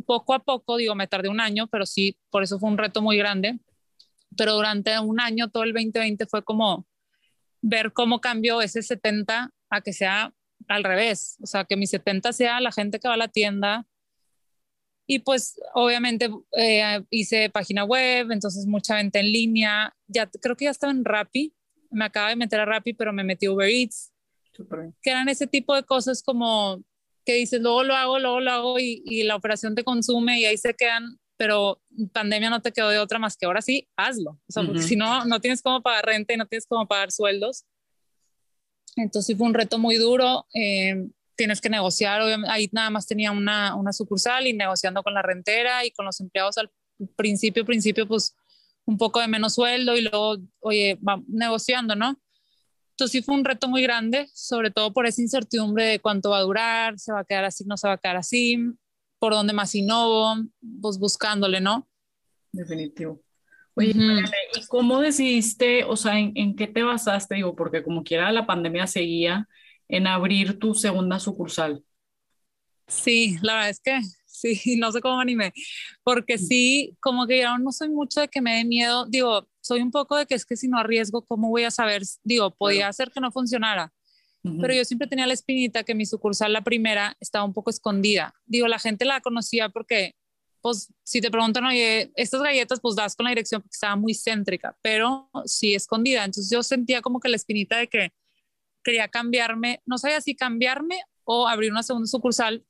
poco 0.05 0.33
a 0.33 0.39
poco, 0.39 0.77
digo, 0.77 0.95
me 0.95 1.07
tardé 1.07 1.27
un 1.27 1.41
año, 1.41 1.67
pero 1.67 1.85
sí, 1.85 2.17
por 2.29 2.41
eso 2.41 2.57
fue 2.57 2.69
un 2.69 2.77
reto 2.77 3.01
muy 3.01 3.17
grande, 3.17 3.59
pero 4.37 4.53
durante 4.53 4.97
un 4.97 5.19
año, 5.19 5.49
todo 5.49 5.63
el 5.63 5.73
2020 5.73 6.25
fue 6.27 6.41
como 6.45 6.87
ver 7.61 7.91
cómo 7.91 8.21
cambió 8.21 8.61
ese 8.61 8.81
70 8.81 9.51
a 9.69 9.81
que 9.81 9.91
sea 9.91 10.33
al 10.69 10.85
revés, 10.85 11.35
o 11.43 11.47
sea, 11.47 11.65
que 11.65 11.75
mi 11.75 11.85
70 11.85 12.31
sea 12.31 12.61
la 12.61 12.71
gente 12.71 13.01
que 13.01 13.09
va 13.09 13.15
a 13.15 13.17
la 13.17 13.27
tienda, 13.27 13.85
y 15.09 15.19
pues 15.19 15.59
obviamente 15.73 16.29
eh, 16.51 17.01
hice 17.09 17.49
página 17.49 17.85
web, 17.85 18.29
entonces 18.31 18.67
mucha 18.67 18.95
venta 18.95 19.19
en 19.19 19.31
línea. 19.31 19.95
Ya 20.07 20.29
creo 20.29 20.57
que 20.57 20.65
ya 20.65 20.71
estaba 20.71 20.91
en 20.91 21.05
Rappi. 21.05 21.53
Me 21.89 22.03
acaba 22.03 22.29
de 22.29 22.35
meter 22.35 22.59
a 22.59 22.65
Rappi, 22.65 22.93
pero 22.93 23.13
me 23.13 23.23
metí 23.23 23.47
Uber 23.47 23.69
Eats. 23.69 24.11
Que 25.01 25.11
eran 25.11 25.29
ese 25.29 25.47
tipo 25.47 25.73
de 25.75 25.83
cosas 25.83 26.21
como 26.21 26.83
que 27.25 27.35
dices, 27.35 27.61
luego 27.61 27.83
lo 27.83 27.95
hago, 27.95 28.19
luego 28.19 28.41
lo 28.41 28.51
hago 28.51 28.79
y, 28.79 29.01
y, 29.05 29.23
la 29.23 29.35
operación 29.35 29.75
te 29.75 29.83
consume 29.83 30.39
y 30.39 30.45
ahí 30.45 30.57
se 30.57 30.73
quedan, 30.73 31.19
pero 31.35 31.81
pandemia 32.13 32.49
no 32.49 32.61
te 32.61 32.71
quedó 32.71 32.89
de 32.89 32.99
otra 32.99 33.19
más 33.19 33.37
que 33.37 33.45
ahora 33.45 33.61
sí, 33.61 33.87
hazlo. 33.95 34.31
O 34.31 34.51
sea, 34.51 34.63
porque 34.63 34.81
si 34.81 34.95
no, 34.95 35.25
no 35.25 35.39
tienes 35.39 35.61
cómo 35.61 35.81
pagar 35.81 36.05
renta 36.05 36.33
y 36.33 36.37
no 36.37 36.47
tienes 36.47 36.65
cómo 36.65 36.87
pagar 36.87 37.11
sueldos. 37.11 37.65
Entonces 38.95 39.37
fue 39.37 39.47
un 39.47 39.53
reto 39.53 39.77
muy 39.77 39.95
duro. 39.97 40.47
Eh, 40.53 41.07
tienes 41.37 41.61
que 41.61 41.69
negociar, 41.69 42.21
obviamente, 42.21 42.51
ahí 42.51 42.69
nada 42.73 42.89
más 42.89 43.07
tenía 43.07 43.31
una, 43.31 43.75
una 43.75 43.93
sucursal 43.93 44.47
y 44.47 44.53
negociando 44.53 45.03
con 45.03 45.13
la 45.13 45.21
rentera 45.21 45.85
y 45.85 45.91
con 45.91 46.05
los 46.05 46.19
empleados 46.19 46.57
al 46.57 46.69
principio, 47.15 47.63
principio, 47.63 48.07
pues 48.07 48.35
un 48.85 48.97
poco 48.97 49.21
de 49.21 49.27
menos 49.27 49.53
sueldo 49.53 49.95
y 49.95 50.01
luego, 50.01 50.37
oye, 50.59 50.97
va 51.07 51.21
negociando, 51.27 51.95
¿no? 51.95 52.19
Entonces 52.91 53.11
sí 53.11 53.21
fue 53.21 53.35
un 53.35 53.45
reto 53.45 53.67
muy 53.67 53.83
grande, 53.83 54.27
sobre 54.33 54.71
todo 54.71 54.91
por 54.91 55.05
esa 55.05 55.21
incertidumbre 55.21 55.85
de 55.85 55.99
cuánto 55.99 56.31
va 56.31 56.39
a 56.39 56.41
durar, 56.41 56.97
se 56.97 57.13
va 57.13 57.19
a 57.19 57.25
quedar 57.25 57.45
así, 57.45 57.63
no 57.65 57.77
se 57.77 57.87
va 57.87 57.93
a 57.93 57.97
quedar 57.97 58.17
así, 58.17 58.57
por 59.19 59.33
dónde 59.33 59.53
más 59.53 59.75
innovo, 59.75 60.35
pues 60.81 60.97
buscándole, 60.97 61.61
¿no? 61.61 61.87
Definitivo. 62.51 63.21
Oye, 63.75 63.91
uh 63.91 63.93
-huh. 63.93 64.31
¿y 64.55 64.65
cómo 64.65 64.99
decidiste, 64.99 65.83
o 65.83 65.95
sea, 65.95 66.17
¿en, 66.17 66.31
en, 66.35 66.55
qué 66.55 66.65
te 66.65 66.81
basaste? 66.81 67.35
Digo, 67.35 67.55
porque 67.55 67.83
como 67.83 68.03
quiera 68.03 68.31
la 68.31 68.47
pandemia 68.47 68.87
seguía, 68.87 69.47
en 69.89 70.07
abrir 70.07 70.59
tu 70.59 70.73
segunda 70.73 71.19
sucursal? 71.19 71.83
Sí, 72.87 73.37
la 73.41 73.53
verdad 73.55 73.69
es 73.69 73.79
que 73.81 73.99
sí, 74.25 74.75
no 74.79 74.91
sé 74.91 75.01
cómo 75.01 75.17
me 75.17 75.21
animé, 75.23 75.53
porque 76.03 76.35
mm. 76.35 76.39
sí, 76.39 76.97
como 76.99 77.27
que 77.27 77.41
yo 77.41 77.57
no 77.57 77.71
soy 77.71 77.89
mucho 77.89 78.21
de 78.21 78.27
que 78.27 78.41
me 78.41 78.55
dé 78.55 78.65
miedo, 78.65 79.05
digo, 79.07 79.47
soy 79.61 79.81
un 79.81 79.91
poco 79.91 80.15
de 80.15 80.25
que 80.25 80.35
es 80.35 80.45
que 80.45 80.55
si 80.55 80.67
no 80.67 80.77
arriesgo, 80.77 81.25
¿cómo 81.25 81.49
voy 81.49 81.63
a 81.63 81.71
saber? 81.71 82.03
Digo, 82.23 82.55
podía 82.55 82.87
hacer 82.87 83.11
que 83.11 83.19
no 83.19 83.31
funcionara, 83.31 83.91
uh 84.43 84.49
-huh. 84.49 84.61
pero 84.61 84.73
yo 84.73 84.85
siempre 84.85 85.07
tenía 85.07 85.27
la 85.27 85.33
espinita 85.33 85.83
que 85.83 85.95
mi 85.95 86.05
sucursal, 86.05 86.53
la 86.53 86.63
primera, 86.63 87.17
estaba 87.19 87.43
un 87.43 87.53
poco 87.53 87.69
escondida. 87.69 88.33
Digo, 88.45 88.67
la 88.67 88.79
gente 88.79 89.03
la 89.03 89.19
conocía 89.19 89.69
porque, 89.69 90.15
pues, 90.61 90.93
si 91.03 91.19
te 91.19 91.29
preguntan, 91.29 91.65
oye, 91.65 92.11
estas 92.15 92.41
galletas, 92.41 92.79
pues 92.79 92.95
das 92.95 93.15
con 93.15 93.25
la 93.25 93.31
dirección 93.31 93.61
porque 93.61 93.75
estaba 93.75 93.95
muy 93.97 94.13
céntrica, 94.13 94.77
pero 94.81 95.29
sí 95.45 95.73
escondida. 95.75 96.23
Entonces 96.23 96.49
yo 96.49 96.63
sentía 96.63 97.01
como 97.01 97.19
que 97.19 97.29
la 97.29 97.35
espinita 97.35 97.77
de 97.77 97.87
que 97.87 98.11
quería 98.87 99.09
cambiarme, 99.09 99.81
no 99.85 99.97
sabía 99.97 100.21
si 100.21 100.33
cambiarme 100.33 101.01
o 101.25 101.45
abrir 101.45 101.73
una 101.73 101.83
segunda 101.83 102.07
sucursal 102.07 102.65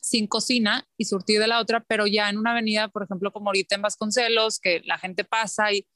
sin 0.00 0.26
cocina 0.26 0.88
y 0.96 1.04
surtir 1.04 1.38
de 1.38 1.48
la 1.48 1.60
otra, 1.60 1.84
pero 1.86 2.06
ya 2.06 2.30
en 2.30 2.38
una 2.38 2.52
avenida, 2.52 2.88
por 2.88 3.02
ejemplo, 3.02 3.30
como 3.30 3.50
ahorita 3.50 3.74
en 3.74 3.82
Vasconcelos, 3.82 4.58
que 4.58 4.80
la 4.86 4.96
gente 4.96 5.22
pasa 5.22 5.70
y 5.70 5.86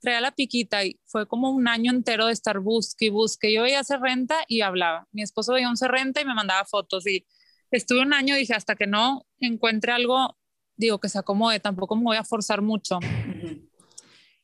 traía 0.00 0.20
la 0.20 0.32
piquita 0.32 0.84
y 0.84 0.98
fue 1.04 1.28
como 1.28 1.52
un 1.52 1.68
año 1.68 1.92
entero 1.92 2.26
de 2.26 2.32
estar 2.32 2.58
busque 2.58 3.04
y 3.04 3.08
busque. 3.10 3.52
Yo 3.52 3.62
veía 3.62 3.78
hacer 3.78 4.00
renta 4.00 4.38
y 4.48 4.62
hablaba. 4.62 5.06
Mi 5.12 5.22
esposo 5.22 5.52
veía 5.52 5.70
un 5.70 5.76
renta 5.80 6.20
y 6.20 6.24
me 6.24 6.34
mandaba 6.34 6.64
fotos 6.64 7.06
y 7.06 7.24
estuve 7.70 8.00
un 8.00 8.12
año, 8.12 8.34
dije, 8.34 8.54
hasta 8.54 8.74
que 8.74 8.88
no 8.88 9.24
encuentre 9.38 9.92
algo, 9.92 10.36
digo, 10.74 10.98
que 10.98 11.08
se 11.08 11.20
acomode, 11.20 11.60
tampoco 11.60 11.94
me 11.94 12.02
voy 12.02 12.16
a 12.16 12.24
forzar 12.24 12.60
mucho 12.60 12.98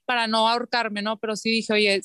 para 0.04 0.28
no 0.28 0.48
ahorcarme, 0.48 1.02
¿no? 1.02 1.18
Pero 1.18 1.34
sí 1.34 1.50
dije, 1.50 1.72
oye, 1.72 2.00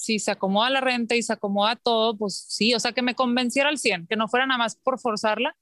si 0.00 0.18
se 0.18 0.30
acomoda 0.30 0.70
la 0.70 0.80
renta 0.80 1.14
y 1.14 1.22
se 1.22 1.32
acomoda 1.32 1.76
todo, 1.76 2.16
pues 2.16 2.46
sí, 2.48 2.74
o 2.74 2.80
sea, 2.80 2.92
que 2.92 3.02
me 3.02 3.14
convenciera 3.14 3.68
al 3.68 3.78
100, 3.78 4.06
que 4.06 4.16
no 4.16 4.28
fuera 4.28 4.46
nada 4.46 4.58
más 4.58 4.76
por 4.76 4.98
forzarla. 4.98 5.54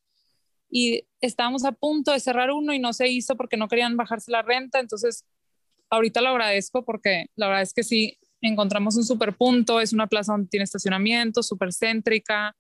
Y 0.71 1.05
estábamos 1.21 1.65
a 1.65 1.73
punto 1.73 2.13
de 2.13 2.21
cerrar 2.21 2.53
uno 2.53 2.73
y 2.73 2.79
no 2.79 2.93
se 2.93 3.09
hizo 3.09 3.37
porque 3.37 3.57
no 3.57 3.69
querían 3.69 3.97
bajarse 3.97 4.31
la 4.31 4.43
renta, 4.43 4.79
entonces 4.79 5.25
ahorita 5.91 6.21
lo 6.21 6.29
agradezco 6.29 6.85
porque 6.85 7.27
la 7.35 7.49
verdad 7.49 7.63
es 7.63 7.73
que 7.73 7.83
sí, 7.83 8.19
encontramos 8.41 8.97
un 8.97 9.05
super 9.05 9.37
punto, 9.37 9.81
es 9.81 9.93
una 9.93 10.07
plaza 10.07 10.33
donde 10.33 10.49
tiene 10.49 10.65
estacionamiento, 10.65 11.43
súper 11.43 11.71
céntrica, 11.73 12.55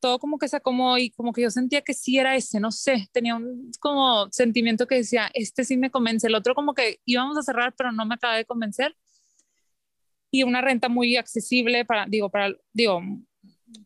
todo 0.00 0.18
como 0.18 0.38
que 0.38 0.48
se 0.48 0.56
acomodó 0.56 0.98
y 0.98 1.10
como 1.10 1.32
que 1.32 1.42
yo 1.42 1.50
sentía 1.50 1.80
que 1.80 1.94
sí 1.94 2.18
era 2.18 2.36
ese, 2.36 2.60
no 2.60 2.72
sé, 2.72 3.08
tenía 3.12 3.36
un 3.36 3.70
como 3.80 4.28
sentimiento 4.30 4.86
que 4.86 4.96
decía, 4.96 5.30
este 5.32 5.64
sí 5.64 5.78
me 5.78 5.90
convence, 5.90 6.26
el 6.26 6.34
otro 6.34 6.54
como 6.54 6.74
que 6.74 7.00
íbamos 7.06 7.38
a 7.38 7.42
cerrar, 7.42 7.74
pero 7.76 7.92
no 7.92 8.04
me 8.04 8.16
acaba 8.16 8.36
de 8.36 8.44
convencer. 8.44 8.94
Y 10.36 10.42
una 10.42 10.60
renta 10.60 10.90
muy 10.90 11.16
accesible 11.16 11.86
para, 11.86 12.04
digo, 12.06 12.28
para, 12.28 12.54
digo, 12.74 13.00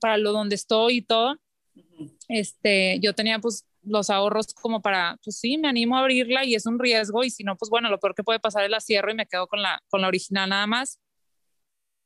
para 0.00 0.16
lo 0.16 0.33
donde 0.33 0.57
estoy 0.57 0.97
y 0.97 1.02
todo. 1.02 1.37
Este, 2.28 2.99
yo 3.00 3.14
tenía 3.14 3.38
pues 3.38 3.66
los 3.83 4.11
ahorros 4.11 4.52
como 4.54 4.83
para, 4.83 5.16
pues 5.23 5.38
sí, 5.38 5.59
me 5.59 5.69
animo 5.69 5.97
a 5.97 6.00
abrirla 6.00 6.45
y 6.45 6.57
es 6.57 6.66
un 6.66 6.80
riesgo 6.80 7.23
y 7.23 7.30
si 7.30 7.45
no, 7.45 7.57
pues 7.57 7.71
bueno, 7.71 7.88
lo 7.88 8.00
peor 8.00 8.16
que 8.16 8.25
puede 8.25 8.40
pasar 8.40 8.64
es 8.64 8.71
la 8.71 8.80
cierro 8.80 9.12
y 9.12 9.14
me 9.14 9.26
quedo 9.26 9.47
con 9.47 9.62
la, 9.62 9.80
con 9.88 10.00
la 10.00 10.09
original 10.09 10.49
nada 10.50 10.66
más. 10.66 10.99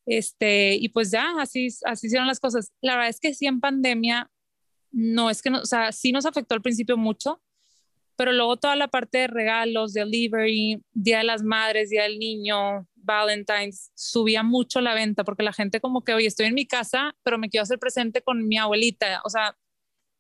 Este, 0.05 0.75
y 0.75 0.91
pues 0.91 1.11
ya, 1.11 1.33
así, 1.41 1.69
así 1.87 2.09
hicieron 2.09 2.27
las 2.27 2.41
cosas. 2.41 2.71
La 2.83 2.97
verdad 2.97 3.09
es 3.09 3.21
que 3.21 3.33
sí 3.33 3.47
en 3.47 3.61
pandemia, 3.61 4.31
no 4.93 5.31
es 5.31 5.41
que, 5.41 5.49
no, 5.49 5.61
o 5.61 5.67
sea, 5.67 5.91
sí 5.91 6.13
nos 6.13 6.27
afectó 6.27 6.55
al 6.55 6.61
principio 6.61 6.99
mucho, 6.99 7.41
pero 8.15 8.33
luego 8.33 8.59
toda 8.59 8.77
la 8.77 8.89
parte 8.89 9.19
de 9.19 9.27
regalos, 9.27 9.95
delivery, 9.95 10.83
Día 10.93 11.19
de 11.19 11.25
las 11.25 11.43
Madres, 11.43 11.89
Día 11.89 12.03
del 12.03 12.19
Niño, 12.19 12.87
Valentine's, 13.05 13.91
subía 13.95 14.43
mucho 14.43 14.81
la 14.81 14.95
venta 14.95 15.25
porque 15.25 15.43
la 15.43 15.53
gente 15.53 15.81
como 15.81 16.03
que, 16.03 16.15
oye, 16.15 16.27
estoy 16.27 16.47
en 16.47 16.55
mi 16.55 16.67
casa, 16.67 17.15
pero 17.23 17.39
me 17.39 17.49
quiero 17.49 17.63
hacer 17.63 17.79
presente 17.79 18.23
con 18.23 18.47
mi 18.47 18.59
abuelita. 18.59 19.21
O 19.25 19.31
sea, 19.31 19.57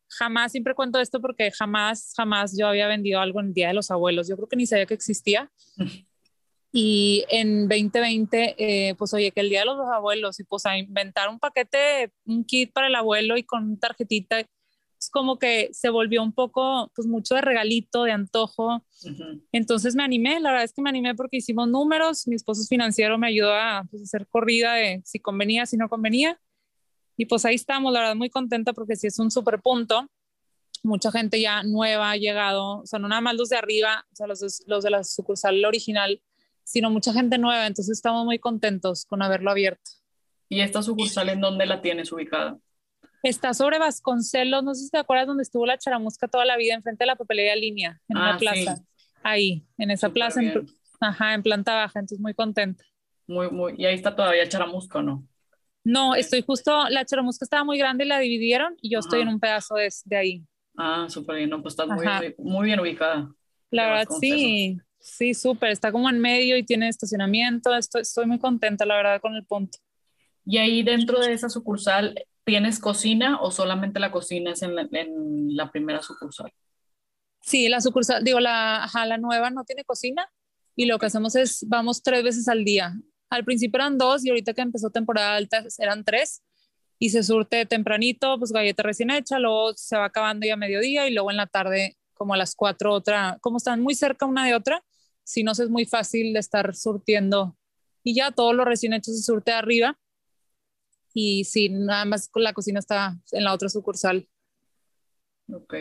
jamás, 0.08 0.52
siempre 0.52 0.74
cuento 0.74 1.00
esto 1.00 1.20
porque 1.20 1.50
jamás, 1.50 2.12
jamás 2.16 2.56
yo 2.58 2.68
había 2.68 2.88
vendido 2.88 3.20
algo 3.20 3.40
en 3.40 3.52
Día 3.52 3.68
de 3.68 3.74
los 3.74 3.90
Abuelos. 3.90 4.28
Yo 4.28 4.36
creo 4.36 4.48
que 4.48 4.56
ni 4.56 4.66
sabía 4.66 4.86
que 4.86 4.94
existía. 4.94 5.50
Y 6.76 7.24
en 7.28 7.68
2020, 7.68 8.56
eh, 8.58 8.96
pues 8.96 9.14
oye, 9.14 9.30
que 9.30 9.42
el 9.42 9.48
Día 9.48 9.60
de 9.60 9.66
los 9.66 9.78
Abuelos, 9.94 10.40
y 10.40 10.42
pues 10.42 10.66
a 10.66 10.76
inventar 10.76 11.28
un 11.28 11.38
paquete, 11.38 12.10
un 12.24 12.44
kit 12.44 12.72
para 12.72 12.88
el 12.88 12.96
abuelo 12.96 13.36
y 13.36 13.44
con 13.44 13.78
tarjetita, 13.78 14.44
es 15.04 15.10
como 15.10 15.38
que 15.38 15.68
se 15.72 15.90
volvió 15.90 16.22
un 16.22 16.32
poco, 16.32 16.90
pues 16.94 17.06
mucho 17.06 17.34
de 17.34 17.42
regalito, 17.42 18.04
de 18.04 18.12
antojo. 18.12 18.84
Entonces 19.52 19.94
me 19.94 20.02
animé, 20.02 20.40
la 20.40 20.50
verdad 20.50 20.64
es 20.64 20.72
que 20.72 20.82
me 20.82 20.88
animé 20.88 21.14
porque 21.14 21.38
hicimos 21.38 21.68
números, 21.68 22.26
mi 22.26 22.34
esposo 22.34 22.62
financiero 22.66 23.18
me 23.18 23.28
ayudó 23.28 23.52
a 23.52 23.84
pues, 23.90 24.02
hacer 24.02 24.26
corrida 24.26 24.74
de 24.74 25.02
si 25.04 25.20
convenía, 25.20 25.66
si 25.66 25.76
no 25.76 25.88
convenía. 25.88 26.40
Y 27.16 27.26
pues 27.26 27.44
ahí 27.44 27.54
estamos, 27.54 27.92
la 27.92 28.00
verdad, 28.00 28.16
muy 28.16 28.30
contenta 28.30 28.72
porque 28.72 28.96
sí 28.96 29.06
es 29.06 29.18
un 29.18 29.30
super 29.30 29.60
punto. 29.60 30.08
Mucha 30.82 31.12
gente 31.12 31.40
ya 31.40 31.62
nueva 31.62 32.10
ha 32.10 32.16
llegado, 32.16 32.78
o 32.78 32.86
sea, 32.86 32.98
no 32.98 33.08
nada 33.08 33.20
más 33.20 33.34
los 33.36 33.50
de 33.50 33.56
arriba, 33.56 34.04
o 34.12 34.16
sea, 34.16 34.26
los, 34.26 34.64
los 34.66 34.84
de 34.84 34.90
la 34.90 35.04
sucursal 35.04 35.64
original, 35.64 36.20
sino 36.64 36.90
mucha 36.90 37.12
gente 37.12 37.38
nueva. 37.38 37.66
Entonces 37.66 37.96
estamos 37.96 38.24
muy 38.24 38.38
contentos 38.38 39.04
con 39.04 39.22
haberlo 39.22 39.50
abierto. 39.50 39.90
¿Y 40.48 40.60
esta 40.60 40.82
sucursal 40.82 41.28
en 41.28 41.40
dónde 41.40 41.66
la 41.66 41.80
tienes 41.80 42.10
ubicada? 42.12 42.58
Está 43.24 43.54
sobre 43.54 43.78
Vasconcelos, 43.78 44.62
no 44.62 44.74
sé 44.74 44.84
si 44.84 44.90
te 44.90 44.98
acuerdas 44.98 45.26
donde 45.26 45.44
estuvo 45.44 45.64
la 45.64 45.78
charamusca 45.78 46.28
toda 46.28 46.44
la 46.44 46.58
vida, 46.58 46.74
enfrente 46.74 47.04
de 47.04 47.06
la 47.06 47.16
papelería 47.16 47.56
línea, 47.56 47.98
en 48.06 48.18
una 48.18 48.34
ah, 48.34 48.38
plaza. 48.38 48.84
Ahí, 49.22 49.64
en 49.78 49.90
esa 49.90 50.10
plaza, 50.10 50.42
en, 50.42 50.66
ajá, 51.00 51.32
en 51.32 51.42
planta 51.42 51.74
baja, 51.74 52.00
entonces 52.00 52.20
muy 52.20 52.34
contenta. 52.34 52.84
Muy, 53.26 53.50
muy, 53.50 53.76
y 53.78 53.86
ahí 53.86 53.94
está 53.94 54.14
todavía 54.14 54.46
charamusca, 54.46 55.00
¿no? 55.00 55.26
No, 55.84 56.14
estoy 56.14 56.42
justo, 56.42 56.86
la 56.90 57.06
charamusca 57.06 57.46
estaba 57.46 57.64
muy 57.64 57.78
grande 57.78 58.04
y 58.04 58.08
la 58.08 58.18
dividieron 58.18 58.76
y 58.82 58.90
yo 58.90 58.98
estoy 58.98 59.22
en 59.22 59.28
un 59.28 59.40
pedazo 59.40 59.76
de, 59.76 59.88
de 60.04 60.16
ahí. 60.16 60.44
Ah, 60.76 61.06
súper 61.08 61.36
bien, 61.36 61.48
no, 61.48 61.62
pues 61.62 61.72
estás 61.72 61.88
muy, 61.88 62.34
muy, 62.36 62.66
bien 62.66 62.78
ubicada. 62.78 63.32
La 63.70 63.86
verdad, 63.86 64.06
sí, 64.20 64.76
sí, 64.98 65.32
súper, 65.32 65.70
está 65.70 65.92
como 65.92 66.10
en 66.10 66.20
medio 66.20 66.58
y 66.58 66.62
tiene 66.62 66.90
estacionamiento, 66.90 67.74
estoy, 67.74 68.02
estoy 68.02 68.26
muy 68.26 68.38
contenta, 68.38 68.84
la 68.84 68.96
verdad, 68.96 69.20
con 69.22 69.34
el 69.34 69.46
punto. 69.46 69.78
Y 70.44 70.58
ahí 70.58 70.82
dentro 70.82 71.20
de 71.20 71.32
esa 71.32 71.48
sucursal, 71.48 72.14
¿tienes 72.44 72.78
cocina 72.78 73.40
o 73.40 73.50
solamente 73.50 74.00
la 74.00 74.10
cocina 74.10 74.52
es 74.52 74.62
en 74.62 74.74
la, 75.56 75.70
primera 75.70 76.02
sucursal? 76.02 76.52
Sí, 77.40 77.68
la 77.68 77.80
sucursal, 77.80 78.22
digo, 78.24 78.40
la, 78.40 78.88
la 79.06 79.18
nueva 79.18 79.50
no 79.50 79.64
tiene 79.64 79.84
cocina 79.84 80.28
y 80.76 80.86
lo 80.86 80.98
que 80.98 81.06
hacemos 81.06 81.36
es, 81.36 81.64
vamos 81.68 82.02
tres 82.02 82.22
veces 82.22 82.48
al 82.48 82.64
día 82.64 82.94
al 83.34 83.44
principio 83.44 83.78
eran 83.78 83.98
dos 83.98 84.24
y 84.24 84.30
ahorita 84.30 84.54
que 84.54 84.62
empezó 84.62 84.90
temporada 84.90 85.36
alta 85.36 85.64
eran 85.78 86.04
tres 86.04 86.42
y 86.98 87.10
se 87.10 87.22
surte 87.22 87.66
tempranito, 87.66 88.38
pues 88.38 88.52
galleta 88.52 88.82
recién 88.82 89.10
hecha, 89.10 89.38
luego 89.38 89.74
se 89.74 89.96
va 89.96 90.06
acabando 90.06 90.46
ya 90.46 90.54
a 90.54 90.56
mediodía 90.56 91.08
y 91.08 91.12
luego 91.12 91.30
en 91.30 91.36
la 91.36 91.46
tarde 91.46 91.96
como 92.14 92.34
a 92.34 92.36
las 92.36 92.54
cuatro 92.54 92.92
otra, 92.92 93.38
como 93.40 93.56
están 93.56 93.80
muy 93.82 93.94
cerca 93.94 94.26
una 94.26 94.46
de 94.46 94.54
otra, 94.54 94.82
si 95.24 95.42
no 95.42 95.52
es 95.52 95.68
muy 95.68 95.84
fácil 95.84 96.32
de 96.32 96.38
estar 96.38 96.74
surtiendo 96.74 97.56
y 98.02 98.14
ya 98.14 98.30
todo 98.30 98.52
lo 98.52 98.64
recién 98.64 98.92
hecho 98.92 99.10
se 99.10 99.22
surte 99.22 99.52
arriba 99.52 99.98
y 101.14 101.44
sí, 101.44 101.68
nada 101.70 102.04
más 102.04 102.28
la 102.34 102.52
cocina 102.52 102.80
está 102.80 103.16
en 103.32 103.44
la 103.44 103.54
otra 103.54 103.68
sucursal. 103.68 104.28
Ok. 105.50 105.74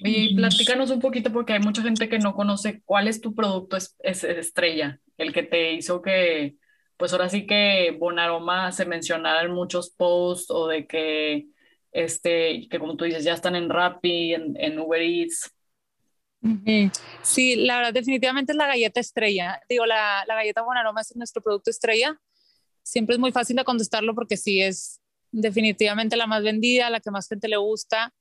Y 0.00 0.34
platícanos 0.36 0.90
un 0.90 1.00
poquito 1.00 1.32
porque 1.32 1.54
hay 1.54 1.60
mucha 1.60 1.82
gente 1.82 2.08
que 2.08 2.18
no 2.18 2.34
conoce 2.34 2.82
cuál 2.84 3.08
es 3.08 3.20
tu 3.20 3.34
producto 3.34 3.76
es 3.76 3.96
estrella, 4.24 5.00
el 5.16 5.32
que 5.32 5.42
te 5.42 5.72
hizo 5.72 6.02
que, 6.02 6.56
pues 6.96 7.12
ahora 7.12 7.28
sí 7.28 7.46
que 7.46 7.96
Bonaroma 7.98 8.72
se 8.72 8.84
mencionara 8.84 9.42
en 9.42 9.52
muchos 9.52 9.90
posts 9.90 10.50
o 10.50 10.68
de 10.68 10.86
que, 10.86 11.46
este, 11.92 12.68
que 12.68 12.78
como 12.78 12.96
tú 12.96 13.04
dices, 13.04 13.24
ya 13.24 13.34
están 13.34 13.56
en 13.56 13.70
Rappi, 13.70 14.34
en, 14.34 14.54
en 14.58 14.78
Uber 14.78 15.00
Eats. 15.00 15.50
Sí, 17.22 17.56
la 17.56 17.78
verdad, 17.78 17.94
definitivamente 17.94 18.52
es 18.52 18.58
la 18.58 18.66
galleta 18.66 19.00
estrella. 19.00 19.62
Digo, 19.66 19.86
la, 19.86 20.24
la 20.26 20.34
galleta 20.34 20.62
Bonaroma 20.62 21.00
es 21.00 21.16
nuestro 21.16 21.42
producto 21.42 21.70
estrella. 21.70 22.20
Siempre 22.84 23.14
es 23.14 23.18
muy 23.18 23.32
fácil 23.32 23.56
de 23.56 23.64
contestarlo 23.64 24.14
porque 24.14 24.36
sí 24.36 24.60
es 24.60 25.00
definitivamente 25.32 26.16
la 26.16 26.26
más 26.26 26.42
vendida, 26.42 26.90
la 26.90 27.00
que 27.00 27.10
más 27.10 27.26
gente 27.26 27.48
le 27.48 27.56
gusta. 27.56 28.12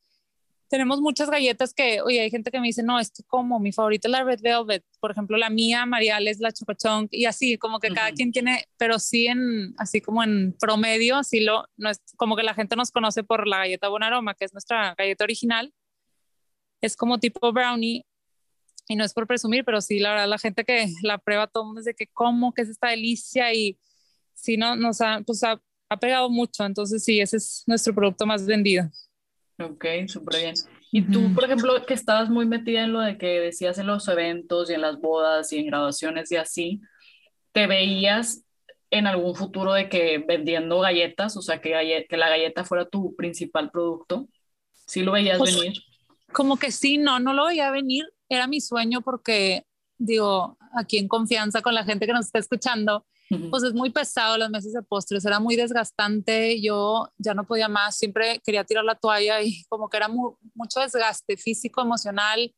Tenemos 0.69 1.01
muchas 1.01 1.29
galletas 1.29 1.73
que, 1.73 2.01
oye, 2.01 2.21
hay 2.21 2.31
gente 2.31 2.49
que 2.49 2.59
me 2.59 2.67
dice, 2.67 2.81
no, 2.81 2.99
esto 2.99 3.23
como, 3.27 3.59
mi 3.59 3.71
favorita 3.71 4.07
es 4.07 4.11
la 4.11 4.23
Red 4.23 4.39
Velvet, 4.41 4.83
por 4.99 5.11
ejemplo, 5.11 5.37
la 5.37 5.51
mía, 5.51 5.85
Marial, 5.85 6.27
es 6.27 6.39
la 6.39 6.51
Chocachón, 6.51 7.07
y 7.11 7.25
así, 7.25 7.59
como 7.59 7.79
que 7.79 7.89
cada 7.89 8.11
quien 8.11 8.31
tiene, 8.31 8.65
pero 8.77 8.97
sí 8.97 9.27
en, 9.27 9.75
así 9.77 10.01
como 10.01 10.23
en 10.23 10.55
promedio, 10.59 11.17
así 11.17 11.41
lo, 11.41 11.67
no 11.77 11.91
es, 11.91 12.01
como 12.15 12.35
que 12.35 12.41
la 12.41 12.55
gente 12.55 12.75
nos 12.75 12.89
conoce 12.89 13.23
por 13.23 13.47
la 13.47 13.59
galleta 13.59 13.89
Bonaroma, 13.89 14.33
que 14.33 14.45
es 14.45 14.53
nuestra 14.53 14.95
galleta 14.97 15.25
original, 15.25 15.71
es 16.81 16.95
como 16.95 17.19
tipo 17.19 17.51
brownie, 17.51 18.05
y 18.87 18.95
no 18.95 19.03
es 19.03 19.13
por 19.13 19.27
presumir, 19.27 19.63
pero 19.65 19.79
sí, 19.79 19.99
la 19.99 20.11
verdad, 20.11 20.27
la 20.27 20.39
gente 20.39 20.65
que 20.65 20.87
la 21.03 21.19
prueba 21.19 21.45
todo 21.45 21.63
el 21.63 21.67
mundo 21.67 21.81
dice 21.81 21.93
que 21.93 22.07
como, 22.07 22.51
que 22.51 22.63
es 22.63 22.69
esta 22.69 22.87
delicia, 22.87 23.53
y 23.53 23.77
sí, 24.33 24.57
no, 24.57 24.75
nos 24.75 25.01
ha, 25.01 25.21
pues 25.25 25.43
ha, 25.43 25.61
ha 25.89 25.97
pegado 25.97 26.29
mucho, 26.29 26.65
entonces 26.65 27.03
sí, 27.03 27.19
ese 27.19 27.37
es 27.37 27.63
nuestro 27.67 27.93
producto 27.93 28.25
más 28.25 28.45
vendido. 28.45 28.89
Ok, 29.59 29.85
súper 30.07 30.41
bien. 30.41 30.55
Y 30.91 31.01
tú, 31.01 31.33
por 31.33 31.45
ejemplo, 31.45 31.73
que 31.85 31.93
estabas 31.93 32.29
muy 32.29 32.45
metida 32.45 32.83
en 32.83 32.93
lo 32.93 32.99
de 32.99 33.17
que 33.17 33.39
decías 33.39 33.79
en 33.79 33.87
los 33.87 34.07
eventos 34.07 34.69
y 34.69 34.73
en 34.73 34.81
las 34.81 34.99
bodas 34.99 35.51
y 35.51 35.57
en 35.57 35.67
graduaciones 35.67 36.31
y 36.31 36.35
así, 36.35 36.81
¿te 37.51 37.65
veías 37.65 38.43
en 38.91 39.07
algún 39.07 39.35
futuro 39.35 39.73
de 39.73 39.89
que 39.89 40.23
vendiendo 40.27 40.79
galletas, 40.81 41.35
o 41.35 41.41
sea, 41.41 41.61
que, 41.61 42.05
que 42.07 42.17
la 42.17 42.29
galleta 42.29 42.63
fuera 42.63 42.87
tu 42.87 43.15
principal 43.15 43.71
producto? 43.71 44.27
¿Sí 44.85 45.01
lo 45.01 45.13
veías 45.13 45.39
pues, 45.39 45.55
venir? 45.55 45.73
Como 46.31 46.57
que 46.57 46.71
sí, 46.71 46.99
no, 46.99 47.19
no 47.19 47.33
lo 47.33 47.47
veía 47.47 47.71
venir. 47.71 48.05
Era 48.29 48.45
mi 48.45 48.61
sueño 48.61 49.01
porque, 49.01 49.65
digo, 49.97 50.57
aquí 50.77 50.99
en 50.99 51.07
confianza 51.07 51.63
con 51.63 51.73
la 51.73 51.85
gente 51.85 52.05
que 52.05 52.13
nos 52.13 52.27
está 52.27 52.37
escuchando, 52.37 53.05
pues 53.49 53.63
es 53.63 53.73
muy 53.73 53.89
pesado 53.89 54.37
las 54.37 54.49
mesas 54.49 54.73
de 54.73 54.81
postres, 54.81 55.25
era 55.25 55.39
muy 55.39 55.55
desgastante, 55.55 56.61
yo 56.61 57.09
ya 57.17 57.33
no 57.33 57.45
podía 57.45 57.67
más, 57.67 57.97
siempre 57.97 58.39
quería 58.43 58.63
tirar 58.63 58.83
la 58.83 58.95
toalla 58.95 59.41
y 59.41 59.63
como 59.69 59.89
que 59.89 59.97
era 59.97 60.07
mucho 60.07 60.79
desgaste 60.79 61.37
físico, 61.37 61.81
emocional, 61.81 62.53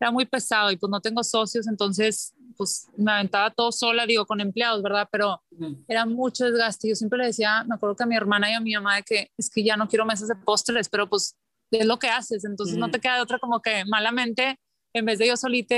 era 0.00 0.10
muy 0.10 0.26
pesado 0.26 0.70
y 0.70 0.76
pues 0.76 0.90
no 0.90 1.00
tengo 1.00 1.22
socios, 1.22 1.68
entonces 1.68 2.34
pues 2.56 2.86
me 2.96 3.12
aventaba 3.12 3.50
todo 3.50 3.72
sola, 3.72 4.04
digo, 4.06 4.26
con 4.26 4.40
empleados, 4.40 4.82
¿verdad? 4.82 5.08
Pero 5.10 5.42
era 5.88 6.04
mucho 6.06 6.44
desgaste. 6.44 6.88
Yo 6.88 6.94
siempre 6.94 7.18
le 7.18 7.26
decía, 7.26 7.64
me 7.64 7.74
acuerdo 7.74 7.96
que 7.96 8.02
a 8.02 8.06
mi 8.06 8.16
hermana 8.16 8.50
y 8.50 8.54
a 8.54 8.60
mi 8.60 8.74
mamá 8.74 8.96
de 8.96 9.02
que 9.02 9.30
es 9.38 9.48
que 9.48 9.62
ya 9.64 9.76
no 9.76 9.88
quiero 9.88 10.04
mesas 10.04 10.28
de 10.28 10.36
postres, 10.36 10.88
pero 10.88 11.08
pues 11.08 11.36
es 11.70 11.86
lo 11.86 11.98
que 11.98 12.08
haces, 12.08 12.44
entonces 12.44 12.76
no 12.76 12.90
te 12.90 13.00
queda 13.00 13.16
de 13.16 13.22
otra 13.22 13.38
como 13.38 13.62
que 13.62 13.84
malamente, 13.86 14.58
en 14.92 15.06
vez 15.06 15.18
de 15.18 15.28
yo 15.28 15.36
solita 15.36 15.76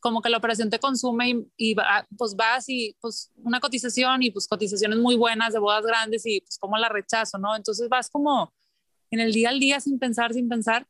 como 0.00 0.22
que 0.22 0.30
la 0.30 0.38
operación 0.38 0.70
te 0.70 0.78
consume 0.78 1.44
y, 1.56 1.76
pues 2.16 2.34
vas 2.36 2.68
y 2.68 2.96
pues 3.00 3.32
una 3.36 3.60
cotización 3.60 4.22
y 4.22 4.30
pues 4.30 4.46
cotizaciones 4.48 4.98
muy 4.98 5.16
buenas 5.16 5.52
de 5.52 5.58
bodas 5.58 5.84
grandes 5.84 6.26
y 6.26 6.40
pues 6.40 6.58
como 6.58 6.76
la 6.76 6.88
rechazo, 6.88 7.38
¿no? 7.38 7.54
Entonces 7.56 7.88
vas 7.88 8.10
como 8.10 8.52
en 9.10 9.20
el 9.20 9.32
día 9.32 9.50
al 9.50 9.60
día 9.60 9.80
sin 9.80 9.98
pensar, 9.98 10.32
sin 10.32 10.48
pensar. 10.48 10.86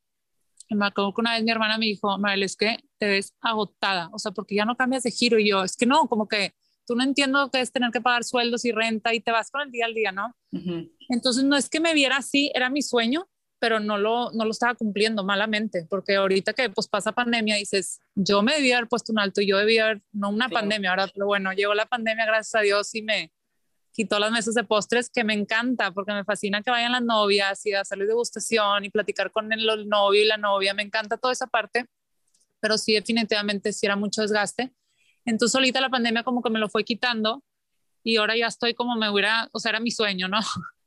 Y 0.69 0.75
me 0.75 0.87
acuerdo 0.87 1.13
que 1.13 1.21
una 1.21 1.35
vez 1.35 1.43
mi 1.43 1.51
hermana 1.51 1.77
me 1.77 1.87
dijo, 1.87 2.19
Marel, 2.19 2.43
es 2.43 2.57
que 2.57 2.79
te 2.99 3.07
ves 3.07 3.35
agotada, 3.41 4.09
o 4.13 4.19
sea, 4.19 4.33
porque 4.33 4.55
ya 4.55 4.65
no 4.65 4.77
cambias 4.77 5.03
de 5.03 5.11
giro 5.11 5.39
y 5.39 5.51
yo, 5.51 5.63
es 5.65 5.77
que 5.77 5.87
no, 5.87 6.09
como 6.09 6.29
que 6.29 6.55
tú 6.87 6.95
no 6.95 7.03
entiendo 7.03 7.51
que 7.51 7.61
es 7.61 7.73
tener 7.73 7.91
que 7.91 8.01
pagar 8.01 8.25
sueldos 8.25 8.65
y 8.65 8.73
renta 8.73 9.13
y 9.13 9.21
te 9.21 9.33
vas 9.33 9.51
con 9.51 9.63
el 9.63 9.71
día 9.71 9.87
al 9.87 9.95
día, 9.95 10.13
¿no? 10.13 10.35
Entonces 11.09 11.45
no 11.45 11.57
es 11.57 11.69
que 11.69 11.81
me 11.81 11.95
viera 11.95 12.17
así, 12.17 12.51
era 12.55 12.71
mi 12.71 12.83
sueño, 12.83 13.29
pero 13.63 13.79
no 13.79 13.97
lo, 13.97 14.33
no 14.33 14.45
lo 14.45 14.51
estaba 14.51 14.75
cumpliendo 14.75 15.23
malamente, 15.23 15.87
porque 15.89 16.17
ahorita 16.17 16.53
que 16.53 16.69
pues 16.69 16.89
pasa 16.89 17.13
pandemia 17.13 17.55
dices, 17.55 18.01
yo 18.17 18.43
me 18.43 18.57
debía 18.57 18.79
haber 18.79 18.89
puesto 18.89 19.13
un 19.13 19.21
alto 19.21 19.41
y 19.41 19.47
yo 19.47 19.57
debía 19.57 19.85
haber, 19.85 20.03
no 20.11 20.31
una 20.31 20.49
pandemia, 20.49 20.91
ahora, 20.91 21.07
pero 21.07 21.27
bueno, 21.27 21.53
llegó 21.53 21.73
la 21.73 21.87
pandemia, 21.87 22.27
gracias 22.27 22.57
a 22.57 22.61
Dios, 22.63 22.93
y 22.97 23.03
me 23.03 23.33
quitó 23.93 24.19
las 24.19 24.33
mesas 24.33 24.55
de 24.55 24.65
postres, 24.65 25.11
que 25.11 25.23
me 25.23 25.35
encanta, 25.35 25.93
porque 25.93 26.13
me 26.13 26.25
fascina 26.25 26.61
que 26.61 26.73
vayan 26.73 26.91
las 26.91 27.03
novias 27.03 27.65
y 27.65 27.73
hacerles 27.73 28.09
degustación 28.09 28.85
y 28.85 28.91
platicar 28.91 29.31
con 29.31 29.53
el, 29.53 29.71
el 29.71 29.89
novio 29.89 30.23
y 30.23 30.27
la 30.27 30.39
novia, 30.39 30.75
me 30.75 30.83
encanta 30.83 31.17
toda 31.17 31.33
esa 31.33 31.47
parte, 31.47 31.87
pero 32.59 32.77
sí 32.77 32.95
definitivamente 32.95 33.73
sí 33.73 33.87
era 33.87 33.95
mucho 33.95 34.23
desgaste. 34.23 34.75
Entonces 35.25 35.55
ahorita 35.55 35.81
la 35.81 35.89
pandemia 35.89 36.25
como 36.25 36.43
que 36.43 36.51
me 36.51 36.59
lo 36.59 36.69
fue 36.69 36.83
quitando 36.83 37.45
y 38.03 38.17
ahora 38.17 38.37
ya 38.37 38.49
estoy 38.49 38.75
como 38.75 38.97
me 38.97 39.09
hubiera, 39.09 39.49
o 39.53 39.61
sea, 39.61 39.71
era 39.71 39.79
mi 39.79 39.93
sueño, 39.93 40.27
¿no? 40.27 40.41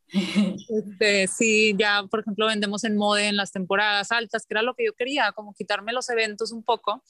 Este, 0.07 1.27
sí, 1.27 1.75
ya 1.77 2.03
por 2.09 2.21
ejemplo 2.21 2.47
vendemos 2.47 2.83
en 2.83 2.95
mode 2.95 3.27
en 3.27 3.37
las 3.37 3.51
temporadas 3.51 4.11
altas, 4.11 4.45
que 4.45 4.53
era 4.53 4.61
lo 4.61 4.75
que 4.75 4.85
yo 4.85 4.93
quería, 4.93 5.31
como 5.31 5.53
quitarme 5.53 5.93
los 5.93 6.09
eventos 6.09 6.51
un 6.51 6.63
poco, 6.63 7.03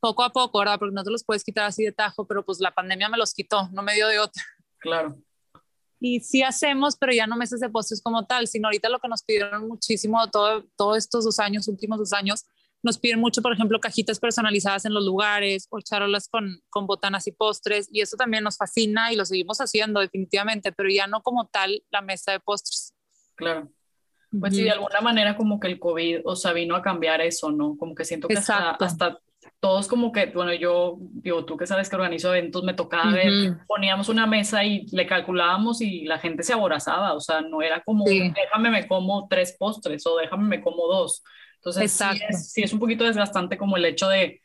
poco 0.00 0.22
a 0.24 0.30
poco, 0.30 0.58
¿verdad? 0.58 0.78
Porque 0.78 0.94
no 0.94 1.04
te 1.04 1.10
los 1.10 1.24
puedes 1.24 1.44
quitar 1.44 1.64
así 1.64 1.84
de 1.84 1.92
tajo, 1.92 2.26
pero 2.26 2.44
pues 2.44 2.60
la 2.60 2.72
pandemia 2.72 3.08
me 3.08 3.18
los 3.18 3.32
quitó, 3.32 3.68
no 3.72 3.82
me 3.82 3.94
dio 3.94 4.08
de 4.08 4.18
otra. 4.18 4.42
Claro. 4.78 5.16
Y 6.00 6.20
sí 6.20 6.42
hacemos, 6.42 6.96
pero 6.96 7.12
ya 7.12 7.26
no 7.26 7.36
meses 7.36 7.60
de 7.60 7.68
postres 7.68 8.00
como 8.00 8.24
tal, 8.24 8.46
sino 8.46 8.68
ahorita 8.68 8.88
lo 8.88 9.00
que 9.00 9.08
nos 9.08 9.22
pidieron 9.22 9.66
muchísimo 9.66 10.28
todo, 10.30 10.64
todos 10.76 10.98
estos 10.98 11.24
dos 11.24 11.40
años, 11.40 11.66
últimos 11.66 11.98
dos 11.98 12.12
años, 12.12 12.46
nos 12.82 12.98
piden 12.98 13.20
mucho, 13.20 13.42
por 13.42 13.52
ejemplo, 13.52 13.80
cajitas 13.80 14.20
personalizadas 14.20 14.84
en 14.84 14.94
los 14.94 15.04
lugares 15.04 15.66
o 15.70 15.80
charolas 15.80 16.28
con, 16.28 16.60
con 16.70 16.86
botanas 16.86 17.26
y 17.26 17.32
postres 17.32 17.88
y 17.92 18.00
eso 18.00 18.16
también 18.16 18.44
nos 18.44 18.56
fascina 18.56 19.12
y 19.12 19.16
lo 19.16 19.24
seguimos 19.24 19.58
haciendo 19.60 20.00
definitivamente, 20.00 20.72
pero 20.72 20.88
ya 20.88 21.06
no 21.06 21.22
como 21.22 21.46
tal 21.46 21.82
la 21.90 22.02
mesa 22.02 22.32
de 22.32 22.40
postres. 22.40 22.94
Claro. 23.34 23.68
Pues 24.38 24.54
sí, 24.54 24.62
de 24.62 24.70
alguna 24.70 25.00
manera 25.00 25.36
como 25.36 25.58
que 25.58 25.68
el 25.68 25.78
COVID, 25.78 26.20
o 26.24 26.36
sea, 26.36 26.52
vino 26.52 26.76
a 26.76 26.82
cambiar 26.82 27.22
eso, 27.22 27.50
¿no? 27.50 27.76
Como 27.78 27.94
que 27.94 28.04
siento 28.04 28.28
que 28.28 28.34
hasta, 28.34 28.72
hasta, 28.72 29.18
todos 29.60 29.88
como 29.88 30.12
que, 30.12 30.26
bueno, 30.26 30.52
yo, 30.52 30.98
digo, 31.00 31.44
tú 31.44 31.56
que 31.56 31.66
sabes 31.66 31.88
que 31.88 31.96
organizo 31.96 32.34
eventos, 32.34 32.62
me 32.62 32.74
tocaba 32.74 33.10
ver, 33.10 33.56
poníamos 33.66 34.08
una 34.08 34.26
mesa 34.26 34.64
y 34.64 34.86
le 34.92 35.06
calculábamos 35.06 35.80
y 35.80 36.04
la 36.04 36.18
gente 36.18 36.42
se 36.42 36.52
aborazaba, 36.52 37.14
o 37.14 37.20
sea, 37.20 37.40
no 37.40 37.62
era 37.62 37.82
como, 37.82 38.04
déjame 38.04 38.70
me 38.70 38.86
como 38.86 39.26
tres 39.28 39.56
postres 39.58 40.06
o 40.06 40.16
déjame 40.16 40.44
me 40.44 40.60
como 40.60 40.86
dos, 40.86 41.24
entonces, 41.58 41.92
sí 42.52 42.62
es, 42.62 42.72
un 42.72 42.78
poquito 42.78 43.04
desgastante 43.04 43.58
como 43.58 43.76
el 43.76 43.84
hecho 43.84 44.08
de 44.08 44.40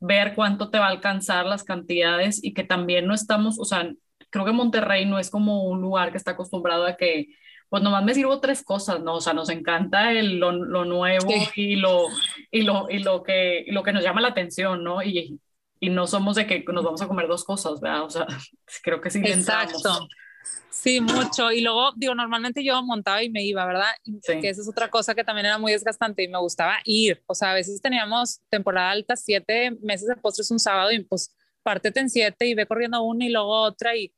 ver 0.00 0.34
cuánto 0.34 0.70
te 0.70 0.78
va 0.78 0.86
a 0.86 0.90
alcanzar 0.90 1.46
las 1.46 1.64
cantidades 1.64 2.42
y 2.42 2.52
que 2.52 2.64
también 2.64 3.06
no 3.06 3.14
estamos, 3.14 3.58
o 3.58 3.64
sea, 3.64 3.90
creo 4.30 4.44
que 4.44 4.52
Monterrey 4.52 5.06
no 5.06 5.18
es 5.18 5.30
como 5.30 5.64
un 5.64 5.80
lugar 5.80 6.10
que 6.10 6.18
está 6.18 6.32
acostumbrado 6.32 6.86
a 6.86 6.96
que, 6.96 7.28
pues 7.68 7.82
nomás 7.82 8.04
me 8.04 8.14
sirvo 8.14 8.40
tres 8.40 8.62
cosas, 8.62 9.00
¿no? 9.00 9.14
O 9.14 9.20
sea, 9.20 9.32
nos 9.32 9.48
encanta 9.48 10.12
el, 10.12 10.38
lo, 10.38 10.52
nuevo 10.52 11.28
y, 11.54 11.76
lo, 11.76 12.06
y, 12.50 12.62
lo, 12.62 12.90
y, 12.90 12.98
lo 12.98 13.22
que, 13.22 13.64
lo 13.68 13.82
que 13.82 13.92
nos 13.92 14.02
llama 14.02 14.20
la 14.20 14.28
atención, 14.28 14.84
¿no? 14.84 15.02
Y, 15.02 15.40
y 15.80 15.90
no 15.90 16.06
somos 16.06 16.36
de 16.36 16.46
que 16.46 16.64
nos 16.72 16.84
vamos 16.84 17.02
a 17.02 17.08
comer 17.08 17.26
dos 17.26 17.44
cosas, 17.44 17.80
¿verdad? 17.80 18.04
O 18.04 18.10
sea, 18.10 18.26
creo 18.82 19.00
que 19.00 19.10
sí. 19.10 19.20
Exacto. 19.24 20.08
Sí, 20.86 21.00
mucho. 21.00 21.50
Y 21.50 21.62
luego, 21.62 21.90
digo, 21.96 22.14
normalmente 22.14 22.62
yo 22.62 22.80
montaba 22.80 23.20
y 23.20 23.28
me 23.28 23.42
iba, 23.42 23.66
¿verdad? 23.66 23.90
Que 24.24 24.48
esa 24.48 24.60
es 24.60 24.68
otra 24.68 24.88
cosa 24.88 25.16
que 25.16 25.24
también 25.24 25.46
era 25.46 25.58
muy 25.58 25.72
desgastante 25.72 26.22
y 26.22 26.28
me 26.28 26.38
gustaba 26.38 26.76
ir. 26.84 27.24
O 27.26 27.34
sea, 27.34 27.50
a 27.50 27.54
veces 27.54 27.82
teníamos 27.82 28.40
temporada 28.48 28.92
alta, 28.92 29.16
siete 29.16 29.72
meses 29.82 30.06
de 30.06 30.14
postres 30.14 30.48
un 30.52 30.60
sábado 30.60 30.92
y 30.92 31.02
pues 31.02 31.34
pártete 31.64 31.98
en 31.98 32.08
siete 32.08 32.46
y 32.46 32.54
ve 32.54 32.66
corriendo 32.66 33.02
una 33.02 33.24
y 33.24 33.30
luego 33.30 33.62
otra 33.62 33.96
y 33.96 34.14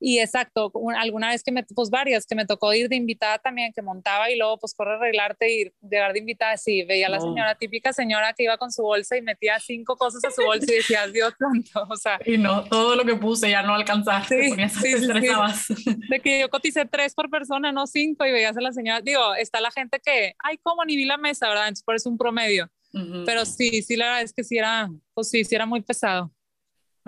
y 0.00 0.18
exacto, 0.18 0.72
alguna 0.96 1.28
vez 1.28 1.42
que 1.42 1.52
me, 1.52 1.62
pues 1.62 1.90
varias, 1.90 2.24
que 2.24 2.34
me 2.34 2.46
tocó 2.46 2.72
ir 2.72 2.88
de 2.88 2.96
invitada 2.96 3.38
también, 3.38 3.70
que 3.74 3.82
montaba 3.82 4.30
y 4.30 4.36
luego 4.38 4.58
pues 4.58 4.74
corre 4.74 4.94
arreglarte 4.94 5.52
y 5.52 5.72
llegar 5.82 6.14
de 6.14 6.20
invitada, 6.20 6.56
sí, 6.56 6.84
veía 6.84 7.08
a 7.08 7.10
la 7.10 7.20
señora, 7.20 7.54
típica 7.54 7.92
señora 7.92 8.32
que 8.32 8.44
iba 8.44 8.56
con 8.56 8.72
su 8.72 8.82
bolsa 8.82 9.18
y 9.18 9.22
metía 9.22 9.60
cinco 9.60 9.96
cosas 9.96 10.24
a 10.24 10.30
su 10.30 10.42
bolsa 10.42 10.72
y 10.72 10.76
decía, 10.76 11.06
Dios 11.06 11.34
santo, 11.38 11.86
o 11.92 11.96
sea. 11.96 12.18
Y 12.24 12.38
no, 12.38 12.64
todo 12.64 12.96
lo 12.96 13.04
que 13.04 13.16
puse 13.16 13.50
ya 13.50 13.62
no 13.62 13.74
alcanzaste, 13.74 14.48
sí, 14.48 14.68
sí, 14.68 15.74
sí, 15.76 15.94
De 16.08 16.20
que 16.20 16.40
yo 16.40 16.48
coticé 16.48 16.86
tres 16.86 17.14
por 17.14 17.28
persona, 17.28 17.70
no 17.70 17.86
cinco, 17.86 18.24
y 18.24 18.32
veías 18.32 18.56
a 18.56 18.62
la 18.62 18.72
señora, 18.72 19.02
digo, 19.02 19.34
está 19.34 19.60
la 19.60 19.70
gente 19.70 20.00
que, 20.02 20.34
ay, 20.38 20.58
¿cómo? 20.62 20.82
Ni 20.86 20.96
vi 20.96 21.04
la 21.04 21.18
mesa, 21.18 21.46
¿verdad? 21.48 21.64
Entonces 21.64 21.84
por 21.84 21.94
eso 21.94 22.08
un 22.08 22.16
promedio. 22.16 22.70
Pero 23.24 23.44
sí, 23.44 23.82
sí, 23.82 23.96
la 23.96 24.06
verdad 24.06 24.22
es 24.22 24.32
que 24.32 24.42
sí 24.42 24.58
era, 24.58 24.88
pues 25.14 25.28
sí, 25.28 25.44
sí 25.44 25.54
era 25.54 25.64
muy 25.64 25.80
pesado. 25.80 26.32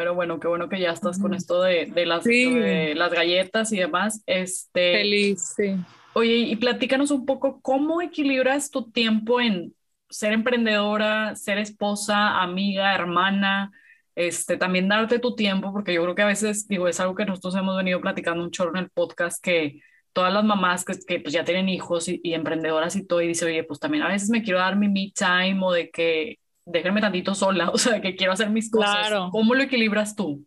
Pero 0.03 0.17
bueno, 0.17 0.41
qué 0.41 0.49
bueno 0.49 0.69
que 0.69 0.81
ya 0.81 0.91
estás 0.91 1.21
con 1.21 1.33
esto 1.33 1.63
de, 1.63 1.87
de 1.87 2.07
las, 2.07 2.25
de 2.25 2.93
las 2.97 3.13
galletas 3.13 3.73
y 3.73 3.77
demás. 3.77 4.21
Este, 4.27 4.97
Feliz, 4.97 5.55
sí. 5.57 5.77
Oye, 6.15 6.39
y 6.39 6.57
platícanos 6.57 7.13
un 7.13 7.25
poco 7.25 7.61
cómo 7.63 8.03
equilibras 8.03 8.73
tu 8.73 8.91
tiempo 8.91 9.41
en 9.41 9.77
ser 10.11 10.33
emprendedora, 10.33 11.37
ser 11.37 11.59
esposa, 11.59 12.43
amiga, 12.43 12.97
hermana, 12.97 13.71
este, 14.17 14.57
también 14.57 14.89
darte 14.89 15.21
tu 15.21 15.37
tiempo, 15.37 15.73
porque 15.73 15.95
yo 15.95 16.03
creo 16.03 16.17
que 16.17 16.23
a 16.23 16.27
veces, 16.27 16.67
digo, 16.67 16.89
es 16.89 16.99
algo 16.99 17.15
que 17.15 17.25
nosotros 17.25 17.55
hemos 17.55 17.77
venido 17.77 18.01
platicando 18.01 18.43
un 18.43 18.51
chorro 18.51 18.71
en 18.71 18.83
el 18.83 18.91
podcast, 18.91 19.41
que 19.41 19.83
todas 20.13 20.35
las 20.35 20.43
mamás 20.43 20.85
que, 20.85 20.95
que 21.07 21.21
pues 21.21 21.33
ya 21.33 21.45
tienen 21.45 21.69
hijos 21.69 22.09
y, 22.09 22.21
y, 22.25 22.35
emprendedoras 22.35 22.97
y 22.97 23.07
todo, 23.07 23.23
y 23.23 23.29
dice, 23.29 23.45
oye, 23.45 23.63
pues 23.63 23.79
también 23.79 24.03
a 24.03 24.09
veces 24.09 24.31
me 24.31 24.43
quiero 24.43 24.59
dar 24.59 24.75
mi 24.75 24.89
me 24.89 25.13
time 25.15 25.61
o 25.63 25.71
de 25.71 25.91
que 25.91 26.41
déjenme 26.65 27.01
tantito 27.01 27.35
sola, 27.35 27.71
o 27.73 27.79
sea, 27.79 28.01
que 28.01 28.17
quiero 28.17 28.33
hacer 28.33 28.51
mis 28.51 28.71
cosas. 28.71 29.09
Claro. 29.09 29.29
¿Cómo 29.31 29.55
lo 29.55 29.63
equilibras 29.63 30.17
tú? 30.17 30.47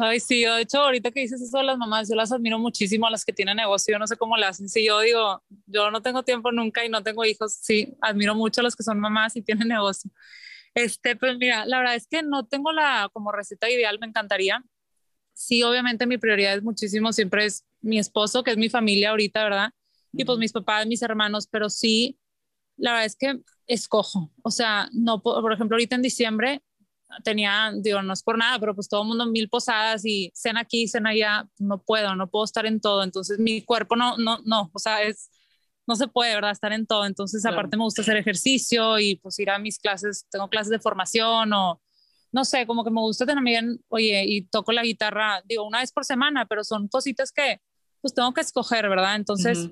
Ay, 0.00 0.18
sí, 0.18 0.42
de 0.42 0.62
hecho, 0.62 0.80
ahorita 0.80 1.12
que 1.12 1.20
dices 1.20 1.40
eso 1.40 1.58
de 1.58 1.64
las 1.64 1.78
mamás, 1.78 2.08
yo 2.08 2.16
las 2.16 2.32
admiro 2.32 2.58
muchísimo 2.58 3.06
a 3.06 3.10
las 3.10 3.24
que 3.24 3.32
tienen 3.32 3.56
negocio, 3.56 3.92
yo 3.92 3.98
no 4.00 4.06
sé 4.08 4.16
cómo 4.16 4.36
le 4.36 4.46
hacen. 4.46 4.68
Si 4.68 4.84
yo 4.84 4.98
digo, 5.00 5.44
yo 5.66 5.92
no 5.92 6.02
tengo 6.02 6.24
tiempo 6.24 6.50
nunca 6.50 6.84
y 6.84 6.88
no 6.88 7.02
tengo 7.04 7.24
hijos, 7.24 7.54
sí, 7.54 7.96
admiro 8.00 8.34
mucho 8.34 8.62
a 8.62 8.64
las 8.64 8.74
que 8.74 8.82
son 8.82 8.98
mamás 8.98 9.36
y 9.36 9.42
tienen 9.42 9.68
negocio. 9.68 10.10
Este, 10.74 11.16
pues 11.16 11.38
mira, 11.38 11.64
la 11.66 11.78
verdad 11.78 11.94
es 11.94 12.06
que 12.08 12.22
no 12.22 12.46
tengo 12.46 12.72
la 12.72 13.08
como 13.12 13.30
receta 13.30 13.70
ideal, 13.70 13.98
me 14.00 14.06
encantaría. 14.06 14.62
Sí, 15.32 15.62
obviamente 15.62 16.06
mi 16.06 16.18
prioridad 16.18 16.54
es 16.54 16.62
muchísimo, 16.62 17.12
siempre 17.12 17.44
es 17.44 17.64
mi 17.80 17.98
esposo, 17.98 18.42
que 18.42 18.50
es 18.50 18.56
mi 18.56 18.68
familia 18.68 19.10
ahorita, 19.10 19.44
¿verdad? 19.44 19.70
Y 20.12 20.24
pues 20.24 20.38
mis 20.38 20.52
papás, 20.52 20.86
mis 20.86 21.02
hermanos, 21.02 21.46
pero 21.46 21.70
sí, 21.70 22.18
la 22.76 22.92
verdad 22.92 23.06
es 23.06 23.16
que 23.16 23.40
escojo. 23.66 24.30
O 24.42 24.50
sea, 24.50 24.88
no, 24.92 25.22
por 25.22 25.52
ejemplo, 25.52 25.76
ahorita 25.76 25.96
en 25.96 26.02
diciembre 26.02 26.62
tenía, 27.22 27.72
digo, 27.76 28.02
no 28.02 28.12
es 28.12 28.22
por 28.22 28.38
nada, 28.38 28.58
pero 28.58 28.74
pues 28.74 28.88
todo 28.88 29.02
el 29.02 29.08
mundo 29.08 29.26
mil 29.26 29.48
posadas 29.48 30.04
y 30.04 30.30
cena 30.34 30.60
aquí, 30.60 30.88
cena 30.88 31.10
allá, 31.10 31.48
no 31.58 31.82
puedo, 31.82 32.14
no 32.16 32.28
puedo 32.28 32.44
estar 32.44 32.66
en 32.66 32.80
todo. 32.80 33.02
Entonces 33.02 33.38
mi 33.38 33.62
cuerpo 33.62 33.96
no, 33.96 34.16
no, 34.18 34.38
no, 34.44 34.70
o 34.72 34.78
sea, 34.78 35.02
es, 35.02 35.30
no 35.86 35.94
se 35.94 36.08
puede, 36.08 36.34
¿verdad? 36.34 36.50
Estar 36.50 36.72
en 36.72 36.86
todo. 36.86 37.06
Entonces 37.06 37.44
aparte 37.46 37.76
me 37.76 37.84
gusta 37.84 38.02
hacer 38.02 38.16
ejercicio 38.16 38.98
y 38.98 39.16
pues 39.16 39.38
ir 39.38 39.50
a 39.50 39.58
mis 39.58 39.78
clases, 39.78 40.26
tengo 40.30 40.48
clases 40.48 40.70
de 40.70 40.80
formación 40.80 41.52
o 41.52 41.80
no 42.32 42.44
sé, 42.44 42.66
como 42.66 42.84
que 42.84 42.90
me 42.90 43.00
gusta 43.00 43.24
también, 43.24 43.80
oye, 43.88 44.24
y 44.26 44.42
toco 44.42 44.72
la 44.72 44.82
guitarra, 44.82 45.42
digo, 45.46 45.64
una 45.66 45.80
vez 45.80 45.90
por 45.92 46.04
semana, 46.04 46.44
pero 46.44 46.64
son 46.64 46.88
cositas 46.88 47.32
que 47.32 47.60
pues 48.02 48.12
tengo 48.12 48.34
que 48.34 48.42
escoger, 48.42 48.88
¿verdad? 48.88 49.16
Entonces 49.16 49.70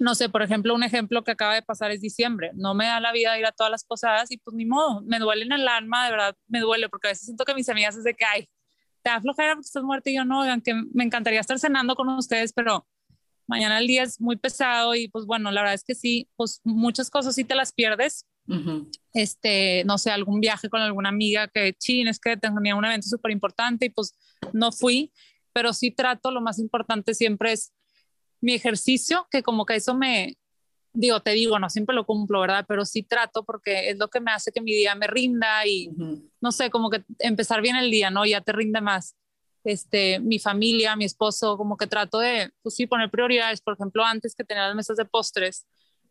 no 0.00 0.14
sé, 0.14 0.30
por 0.30 0.42
ejemplo, 0.42 0.74
un 0.74 0.82
ejemplo 0.82 1.22
que 1.22 1.32
acaba 1.32 1.54
de 1.54 1.62
pasar 1.62 1.90
es 1.90 2.00
diciembre. 2.00 2.52
No 2.54 2.74
me 2.74 2.86
da 2.86 3.00
la 3.00 3.12
vida 3.12 3.38
ir 3.38 3.44
a 3.44 3.52
todas 3.52 3.70
las 3.70 3.84
posadas 3.84 4.30
y 4.30 4.38
pues 4.38 4.56
ni 4.56 4.64
modo, 4.64 5.02
me 5.02 5.18
duele 5.18 5.44
en 5.44 5.52
el 5.52 5.68
alma, 5.68 6.06
de 6.06 6.10
verdad 6.12 6.36
me 6.48 6.60
duele, 6.60 6.88
porque 6.88 7.08
a 7.08 7.10
veces 7.10 7.26
siento 7.26 7.44
que 7.44 7.54
mis 7.54 7.68
amigas 7.68 7.96
es 7.96 8.04
de 8.04 8.14
que, 8.14 8.24
ay, 8.24 8.48
te 9.02 9.10
da 9.10 9.20
flojera 9.20 9.54
porque 9.54 9.66
estás 9.66 9.82
muerta 9.82 10.08
y 10.08 10.16
yo 10.16 10.24
no, 10.24 10.40
oigan, 10.40 10.62
que 10.62 10.74
me 10.94 11.04
encantaría 11.04 11.38
estar 11.38 11.58
cenando 11.58 11.94
con 11.96 12.08
ustedes, 12.08 12.54
pero 12.54 12.86
mañana 13.46 13.78
el 13.78 13.86
día 13.86 14.02
es 14.02 14.18
muy 14.22 14.36
pesado 14.36 14.94
y 14.94 15.08
pues 15.08 15.26
bueno, 15.26 15.50
la 15.50 15.60
verdad 15.60 15.74
es 15.74 15.84
que 15.84 15.94
sí, 15.94 16.30
pues 16.34 16.62
muchas 16.64 17.10
cosas 17.10 17.34
sí 17.34 17.44
te 17.44 17.54
las 17.54 17.72
pierdes. 17.72 18.26
Este, 19.12 19.84
no 19.84 19.98
sé, 19.98 20.10
algún 20.10 20.40
viaje 20.40 20.70
con 20.70 20.80
alguna 20.80 21.10
amiga 21.10 21.46
que, 21.46 21.74
chin, 21.74 22.08
es 22.08 22.18
que 22.18 22.36
tenía 22.36 22.74
un 22.74 22.84
evento 22.84 23.06
súper 23.06 23.32
importante 23.32 23.86
y 23.86 23.90
pues 23.90 24.16
no 24.52 24.72
fui, 24.72 25.12
pero 25.52 25.72
sí 25.72 25.90
trato, 25.90 26.30
lo 26.30 26.40
más 26.40 26.58
importante 26.58 27.14
siempre 27.14 27.52
es 27.52 27.72
mi 28.40 28.54
ejercicio, 28.54 29.26
que 29.30 29.42
como 29.42 29.66
que 29.66 29.76
eso 29.76 29.94
me, 29.94 30.36
digo, 30.92 31.20
te 31.20 31.32
digo, 31.32 31.58
no 31.58 31.70
siempre 31.70 31.94
lo 31.94 32.04
cumplo, 32.04 32.40
¿verdad? 32.40 32.64
Pero 32.66 32.84
sí 32.84 33.02
trato 33.02 33.44
porque 33.44 33.90
es 33.90 33.98
lo 33.98 34.08
que 34.08 34.20
me 34.20 34.32
hace 34.32 34.52
que 34.52 34.60
mi 34.60 34.72
día 34.72 34.94
me 34.94 35.06
rinda 35.06 35.66
y, 35.66 35.90
no 36.40 36.52
sé, 36.52 36.70
como 36.70 36.90
que 36.90 37.04
empezar 37.18 37.60
bien 37.62 37.76
el 37.76 37.90
día, 37.90 38.10
¿no? 38.10 38.24
Ya 38.26 38.40
te 38.40 38.52
rinde 38.52 38.80
más. 38.80 39.16
Este, 39.62 40.20
mi 40.20 40.38
familia, 40.38 40.96
mi 40.96 41.04
esposo, 41.04 41.56
como 41.56 41.76
que 41.76 41.86
trato 41.86 42.18
de, 42.18 42.50
pues 42.62 42.74
sí, 42.74 42.86
poner 42.86 43.10
prioridades. 43.10 43.60
Por 43.60 43.74
ejemplo, 43.74 44.04
antes 44.04 44.34
que 44.34 44.44
tenía 44.44 44.66
las 44.66 44.74
mesas 44.74 44.96
de 44.96 45.04
postres, 45.04 45.66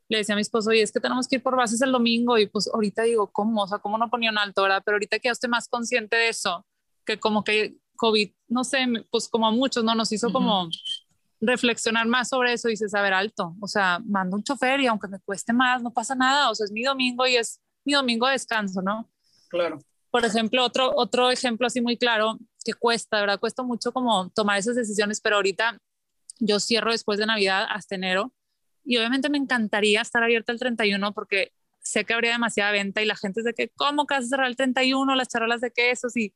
le 0.08 0.18
decía 0.18 0.34
a 0.34 0.38
mi 0.38 0.42
esposo, 0.42 0.70
oye, 0.70 0.82
es 0.82 0.92
que 0.92 1.00
tenemos 1.00 1.28
que 1.28 1.38
ir 1.38 1.44
por 1.44 1.56
bases 1.56 1.82
el 1.82 1.92
domingo 1.92 2.38
y 2.38 2.48
pues 2.48 2.70
ahorita 2.74 3.04
digo, 3.04 3.28
¿cómo? 3.32 3.64
O 3.64 3.68
sea, 3.68 3.80
¿cómo 3.80 3.98
no 3.98 4.10
ponía 4.10 4.32
un 4.32 4.38
alto, 4.38 4.64
verdad? 4.64 4.82
Pero 4.86 4.96
ahorita 4.96 5.20
que 5.20 5.28
ya 5.28 5.34
estoy 5.34 5.50
más 5.50 5.68
consciente 5.68 6.16
de 6.16 6.30
eso, 6.30 6.66
que 7.06 7.20
como 7.20 7.44
que 7.44 7.76
COVID, 7.96 8.32
no 8.48 8.64
sé, 8.64 8.88
pues 9.12 9.28
como 9.28 9.48
a 9.48 9.52
muchos, 9.52 9.84
¿no? 9.84 9.94
Nos 9.94 10.12
hizo 10.12 10.32
como 10.32 10.70
reflexionar 11.42 12.08
más 12.08 12.30
sobre 12.30 12.54
eso 12.54 12.68
y 12.68 12.72
dices, 12.72 12.94
a 12.94 13.02
ver, 13.02 13.14
alto, 13.14 13.56
o 13.62 13.68
sea, 13.68 14.00
mando 14.06 14.36
un 14.36 14.44
chofer 14.44 14.82
y 14.82 14.88
aunque 14.88 15.08
me 15.08 15.20
cueste 15.20 15.54
más, 15.54 15.82
no 15.82 15.92
pasa 15.92 16.16
nada, 16.16 16.50
o 16.50 16.56
sea, 16.56 16.66
es 16.66 16.72
mi 16.72 16.84
domingo 16.84 17.26
y 17.26 17.36
es 17.36 17.62
mi 17.86 17.94
domingo 17.94 18.28
de 18.28 18.34
descanso, 18.34 18.82
¿no? 18.82 19.10
Claro. 19.50 19.80
Por 20.12 20.26
ejemplo, 20.26 20.64
otro, 20.64 20.92
otro 20.96 21.32
ejemplo 21.32 21.68
así 21.68 21.82
muy 21.82 21.98
claro 21.98 22.38
que 22.66 22.74
cuesta, 22.74 23.22
¿verdad? 23.22 23.40
Cuesta 23.40 23.64
mucho 23.64 23.92
como 23.92 24.30
tomar 24.32 24.58
esas 24.58 24.76
decisiones, 24.76 25.22
pero 25.22 25.38
ahorita 25.38 25.80
yo 26.40 26.60
cierro 26.60 26.92
después 26.92 27.20
de 27.20 27.26
Navidad 27.26 27.66
hasta 27.70 27.96
enero 27.96 28.34
y 28.84 28.98
obviamente 28.98 29.30
me 29.30 29.38
encantaría 29.38 30.02
estar 30.02 30.24
abierta 30.24 30.52
el 30.52 30.60
31 30.60 31.14
porque 31.14 31.54
sé 31.80 32.06
que 32.06 32.14
habría 32.14 32.32
demasiada 32.32 32.72
venta 32.72 33.02
y 33.02 33.06
la 33.06 33.16
gente 33.16 33.42
es 33.42 33.46
de 33.46 33.54
que, 33.54 33.70
¿cómo 33.70 34.06
que 34.06 34.16
vas 34.16 34.26
a 34.26 34.28
cerrar 34.28 34.48
el 34.48 34.56
31? 34.56 35.16
Las 35.16 35.30
charolas 35.30 35.62
de 35.62 35.72
quesos 35.72 36.18
y 36.18 36.34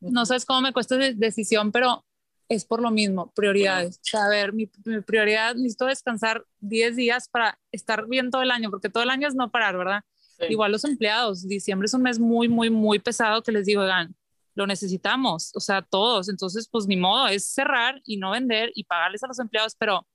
no 0.00 0.24
sabes 0.24 0.44
cómo 0.44 0.60
me 0.60 0.72
cuesta 0.72 0.96
esa 0.96 1.16
decisión, 1.16 1.72
pero 1.72 2.05
es 2.48 2.64
por 2.64 2.80
lo 2.80 2.90
mismo, 2.90 3.32
prioridades. 3.34 3.96
O 3.96 4.00
sea, 4.02 4.26
a 4.26 4.28
ver, 4.28 4.52
mi, 4.52 4.66
prioridad, 4.66 5.54
necesito 5.54 5.86
descansar 5.86 6.44
10 6.60 6.96
días 6.96 7.28
para 7.28 7.58
estar 7.72 8.06
bien 8.06 8.30
todo 8.30 8.42
el 8.42 8.50
año, 8.50 8.70
porque 8.70 8.88
todo 8.88 9.02
el 9.02 9.10
año 9.10 9.26
es 9.28 9.34
no 9.34 9.50
parar, 9.50 9.76
¿verdad? 9.76 10.02
Igual 10.48 10.72
los 10.72 10.84
empleados, 10.84 11.48
diciembre 11.48 11.86
es 11.86 11.94
un 11.94 12.02
mes 12.02 12.18
muy, 12.18 12.48
muy, 12.48 12.68
muy 12.70 12.98
pesado 12.98 13.42
que 13.42 13.52
les 13.52 13.66
digo, 13.66 13.82
oigan, 13.82 14.14
lo 14.54 14.66
necesitamos, 14.66 15.50
o 15.54 15.60
sea, 15.60 15.82
todos. 15.82 16.28
Entonces, 16.28 16.68
pues 16.70 16.86
ni 16.86 16.96
modo, 16.96 17.28
es 17.28 17.46
cerrar 17.46 18.00
y 18.04 18.16
no 18.16 18.30
vender 18.30 18.70
y 18.74 18.84
pagarles 18.84 19.22
a 19.22 19.28
los 19.28 19.38
empleados, 19.38 19.74
pero 19.78 20.06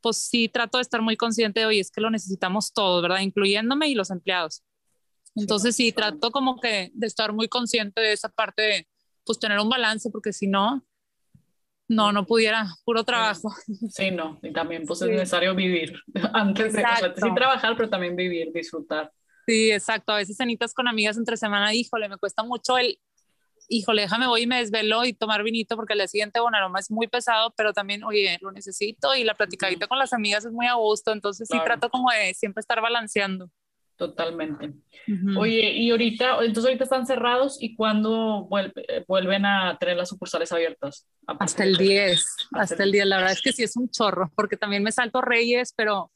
pues 0.00 0.16
sí 0.16 0.48
trato 0.48 0.78
de 0.78 0.82
estar 0.82 1.00
muy 1.00 1.16
consciente 1.16 1.60
de, 1.60 1.66
hoy 1.66 1.78
es 1.80 1.90
que 1.90 2.00
lo 2.00 2.10
necesitamos 2.10 2.72
todos, 2.72 3.02
¿verdad? 3.02 3.20
Incluyéndome 3.20 3.88
y 3.88 3.94
los 3.94 4.10
empleados. 4.10 4.62
Entonces 5.34 5.76
sí, 5.76 5.92
trato 5.92 6.30
como 6.30 6.60
que 6.60 6.90
de 6.92 7.06
estar 7.06 7.32
muy 7.32 7.48
consciente 7.48 8.00
de 8.00 8.12
esa 8.12 8.28
parte 8.28 8.62
de, 8.62 8.88
pues 9.24 9.38
tener 9.38 9.58
un 9.60 9.68
balance, 9.68 10.10
porque 10.10 10.32
si 10.32 10.46
no, 10.46 10.84
no, 11.88 12.12
no 12.12 12.26
pudiera, 12.26 12.66
puro 12.84 13.04
trabajo. 13.04 13.52
Sí, 13.90 14.10
no, 14.10 14.38
y 14.42 14.52
también 14.52 14.84
pues 14.86 15.02
es 15.02 15.08
necesario 15.08 15.54
vivir 15.54 15.94
antes 16.32 16.72
de, 16.72 16.84
o 16.84 16.96
sea, 16.96 17.14
sí 17.14 17.34
trabajar, 17.34 17.76
pero 17.76 17.88
también 17.90 18.16
vivir, 18.16 18.50
disfrutar. 18.52 19.12
Sí, 19.46 19.72
exacto, 19.72 20.12
a 20.12 20.16
veces 20.16 20.36
cenitas 20.36 20.72
con 20.72 20.88
amigas 20.88 21.16
entre 21.16 21.36
semana, 21.36 21.74
híjole, 21.74 22.08
me 22.08 22.16
cuesta 22.16 22.42
mucho 22.44 22.78
el 22.78 22.98
híjole, 23.68 24.02
déjame 24.02 24.26
voy 24.26 24.42
y 24.42 24.46
me 24.46 24.58
desvelo 24.58 25.04
y 25.04 25.14
tomar 25.14 25.42
vinito 25.42 25.76
porque 25.76 25.94
el 25.94 26.00
día 26.00 26.08
siguiente, 26.08 26.40
bueno, 26.40 26.56
aroma 26.56 26.78
es 26.78 26.90
muy 26.90 27.08
pesado, 27.08 27.52
pero 27.56 27.72
también, 27.72 28.04
oye, 28.04 28.38
lo 28.40 28.52
necesito 28.52 29.14
y 29.14 29.24
la 29.24 29.34
platicadita 29.34 29.86
con 29.86 29.98
las 29.98 30.12
amigas 30.12 30.44
es 30.44 30.52
muy 30.52 30.66
a 30.66 30.74
gusto, 30.74 31.12
entonces 31.12 31.48
sí 31.50 31.58
trato 31.64 31.88
como 31.88 32.10
de 32.10 32.34
siempre 32.34 32.60
estar 32.60 32.80
balanceando. 32.80 33.50
Totalmente. 34.02 34.72
Oye, 35.38 35.70
y 35.74 35.92
ahorita, 35.92 36.38
entonces 36.40 36.64
ahorita 36.64 36.82
están 36.82 37.06
cerrados 37.06 37.56
y 37.62 37.76
cuándo 37.76 38.48
vuelven 39.06 39.46
a 39.46 39.78
tener 39.78 39.96
las 39.96 40.08
sucursales 40.08 40.50
abiertas? 40.50 41.06
Hasta 41.24 41.62
el 41.62 41.76
10, 41.76 42.48
hasta, 42.50 42.82
el 42.82 42.90
10, 42.90 43.06
la 43.06 43.18
verdad 43.18 43.32
es 43.34 43.42
que 43.42 43.52
sí 43.52 43.62
es 43.62 43.76
un 43.76 43.88
chorro, 43.90 44.32
porque 44.34 44.56
también 44.56 44.82
me 44.82 44.90
salto 44.90 45.20
Reyes, 45.20 45.72
pero 45.76 46.10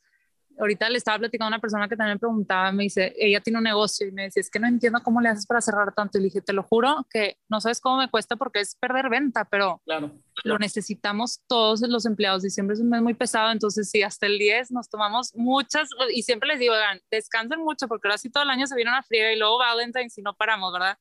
ahorita 0.58 0.90
le 0.90 0.98
estaba 0.98 1.18
platicando 1.20 1.46
a 1.46 1.54
una 1.54 1.60
persona 1.60 1.86
que 1.86 1.94
también 1.96 2.16
me 2.16 2.18
preguntaba, 2.18 2.72
me 2.72 2.82
dice, 2.82 3.14
ella 3.16 3.40
tiene 3.40 3.58
un 3.58 3.64
negocio 3.64 4.08
y 4.08 4.10
me 4.10 4.24
dice, 4.24 4.40
es 4.40 4.50
que 4.50 4.58
no 4.58 4.66
entiendo 4.66 5.00
cómo 5.04 5.20
le 5.20 5.28
haces 5.28 5.46
para 5.46 5.60
cerrar 5.60 5.94
tanto. 5.94 6.18
Y 6.18 6.22
le 6.22 6.24
dije, 6.24 6.40
te 6.40 6.52
lo 6.52 6.64
juro 6.64 7.06
que 7.08 7.36
no 7.48 7.60
sabes 7.60 7.80
cómo 7.80 7.98
me 7.98 8.10
cuesta 8.10 8.34
porque 8.34 8.58
es 8.58 8.74
perder 8.74 9.08
venta, 9.10 9.44
pero 9.44 9.80
claro, 9.84 10.18
lo 10.44 10.58
necesitamos 10.58 11.40
todos 11.46 11.80
los 11.82 12.06
empleados. 12.06 12.42
Diciembre 12.42 12.74
es 12.74 12.80
un 12.80 12.90
mes 12.90 13.02
muy 13.02 13.14
pesado, 13.14 13.50
entonces 13.50 13.90
sí, 13.90 14.02
hasta 14.02 14.26
el 14.26 14.38
10 14.38 14.70
nos 14.70 14.88
tomamos 14.88 15.34
muchas, 15.34 15.88
y 16.12 16.22
siempre 16.22 16.48
les 16.48 16.58
digo, 16.58 16.74
oigan, 16.74 17.00
descansen 17.10 17.60
mucho 17.60 17.88
porque 17.88 18.08
ahora 18.08 18.18
sí 18.18 18.30
todo 18.30 18.42
el 18.42 18.50
año 18.50 18.66
se 18.66 18.76
viene 18.76 18.90
una 18.90 19.02
fría 19.02 19.32
y 19.32 19.38
luego 19.38 19.58
Valentine's 19.58 20.14
si 20.14 20.22
no 20.22 20.34
paramos, 20.34 20.72
¿verdad? 20.72 20.98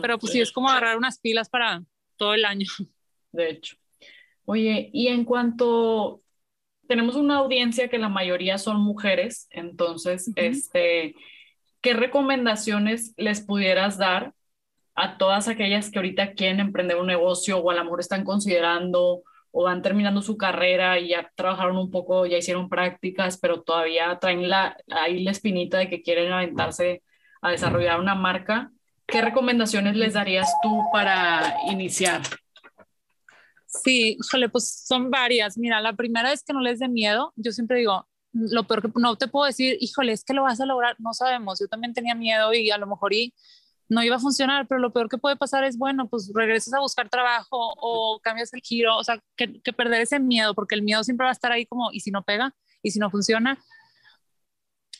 pero 0.00 0.18
pues 0.18 0.32
sí, 0.32 0.40
es 0.40 0.52
como 0.52 0.68
agarrar 0.68 0.96
unas 0.96 1.18
pilas 1.18 1.48
para 1.48 1.82
todo 2.16 2.34
el 2.34 2.44
año. 2.44 2.66
De 3.32 3.50
hecho. 3.50 3.76
Oye, 4.44 4.90
y 4.92 5.08
en 5.08 5.24
cuanto 5.24 6.22
tenemos 6.86 7.16
una 7.16 7.36
audiencia 7.36 7.88
que 7.88 7.98
la 7.98 8.08
mayoría 8.08 8.58
son 8.58 8.80
mujeres, 8.80 9.48
entonces, 9.50 10.30
este, 10.36 11.16
¿qué 11.80 11.94
recomendaciones 11.94 13.14
les 13.16 13.40
pudieras 13.40 13.98
dar 13.98 14.32
a 14.94 15.18
todas 15.18 15.48
aquellas 15.48 15.90
que 15.90 15.98
ahorita 15.98 16.34
quieren 16.34 16.60
emprender 16.60 16.96
un 16.96 17.06
negocio 17.06 17.58
o 17.58 17.70
a 17.70 17.74
lo 17.74 17.84
mejor 17.84 18.00
están 18.00 18.24
considerando 18.24 19.22
o 19.50 19.64
van 19.64 19.82
terminando 19.82 20.20
su 20.20 20.36
carrera 20.36 20.98
y 20.98 21.10
ya 21.10 21.30
trabajaron 21.36 21.76
un 21.76 21.90
poco, 21.90 22.26
ya 22.26 22.36
hicieron 22.36 22.68
prácticas, 22.68 23.38
pero 23.38 23.62
todavía 23.62 24.18
traen 24.20 24.48
la, 24.48 24.76
ahí 24.90 25.22
la 25.22 25.30
espinita 25.30 25.78
de 25.78 25.88
que 25.88 26.02
quieren 26.02 26.32
aventarse 26.32 27.02
a 27.44 27.50
desarrollar 27.50 28.00
una 28.00 28.14
marca? 28.14 28.72
¿Qué 29.06 29.20
recomendaciones 29.20 29.96
les 29.96 30.14
darías 30.14 30.50
tú 30.62 30.82
para 30.92 31.56
iniciar? 31.70 32.22
Sí, 33.66 34.16
híjole, 34.18 34.48
pues 34.48 34.84
son 34.86 35.10
varias. 35.10 35.58
Mira, 35.58 35.80
la 35.80 35.92
primera 35.92 36.32
es 36.32 36.42
que 36.42 36.54
no 36.54 36.60
les 36.60 36.78
dé 36.78 36.88
miedo. 36.88 37.32
Yo 37.36 37.52
siempre 37.52 37.78
digo, 37.78 38.08
lo 38.32 38.64
peor 38.64 38.82
que 38.82 38.88
no 38.96 39.16
te 39.16 39.28
puedo 39.28 39.46
decir, 39.46 39.76
híjole, 39.78 40.12
es 40.12 40.24
que 40.24 40.32
lo 40.32 40.44
vas 40.44 40.60
a 40.60 40.66
lograr, 40.66 40.96
no 40.98 41.12
sabemos. 41.12 41.60
Yo 41.60 41.68
también 41.68 41.92
tenía 41.92 42.14
miedo 42.14 42.54
y 42.54 42.70
a 42.70 42.78
lo 42.78 42.86
mejor 42.86 43.12
y 43.12 43.34
no 43.94 44.02
iba 44.02 44.16
a 44.16 44.18
funcionar, 44.18 44.66
pero 44.66 44.80
lo 44.80 44.92
peor 44.92 45.08
que 45.08 45.18
puede 45.18 45.36
pasar 45.36 45.64
es, 45.64 45.78
bueno, 45.78 46.08
pues 46.08 46.30
regresas 46.34 46.74
a 46.74 46.80
buscar 46.80 47.08
trabajo 47.08 47.74
o 47.76 48.20
cambias 48.22 48.52
el 48.52 48.60
giro, 48.60 48.96
o 48.96 49.04
sea, 49.04 49.22
que, 49.36 49.48
perder 49.72 50.02
ese 50.02 50.18
miedo, 50.20 50.54
porque 50.54 50.74
el 50.74 50.82
miedo 50.82 51.04
siempre 51.04 51.24
va 51.24 51.30
a 51.30 51.32
estar 51.32 51.52
ahí 51.52 51.64
como, 51.64 51.90
¿y 51.92 52.00
si 52.00 52.10
no 52.10 52.22
pega? 52.22 52.54
¿Y 52.82 52.90
si 52.90 52.98
no 52.98 53.10
funciona? 53.10 53.58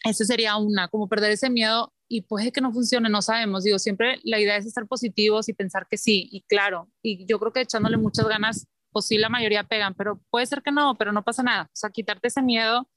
Ese 0.04 0.24
sería 0.24 0.56
una, 0.56 0.88
como 0.88 1.08
perder 1.08 1.32
ese 1.32 1.50
miedo 1.50 1.92
y 2.08 2.22
puede 2.22 2.52
que 2.52 2.60
no 2.60 2.72
funcione, 2.72 3.08
no 3.08 3.22
sabemos. 3.22 3.64
Digo, 3.64 3.78
siempre 3.78 4.20
la 4.22 4.38
idea 4.38 4.56
es 4.56 4.66
estar 4.66 4.86
positivos 4.86 5.48
y 5.48 5.54
pensar 5.54 5.86
que 5.88 5.96
sí, 5.96 6.28
y 6.30 6.42
claro, 6.42 6.88
y 7.02 7.26
yo 7.26 7.38
creo 7.38 7.52
que 7.52 7.62
echándole 7.62 7.96
muchas 7.96 8.28
ganas, 8.28 8.68
pues 8.92 9.06
sí, 9.06 9.18
la 9.18 9.28
mayoría 9.28 9.64
pegan, 9.64 9.94
pero 9.94 10.20
puede 10.30 10.46
ser 10.46 10.62
que 10.62 10.70
no, 10.70 10.94
pero 10.96 11.12
no 11.12 11.24
pasa 11.24 11.42
nada. 11.42 11.64
O 11.64 11.76
sea, 11.76 11.90
quitarte 11.90 12.28
ese 12.28 12.42
miedo 12.42 12.88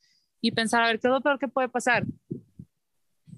y 0.42 0.52
pensar, 0.52 0.84
a 0.84 0.88
ver, 0.88 1.00
¿qué 1.00 1.08
es 1.08 1.12
lo 1.12 1.22
peor 1.22 1.40
que 1.40 1.48
puede 1.48 1.70
pasar? 1.70 2.06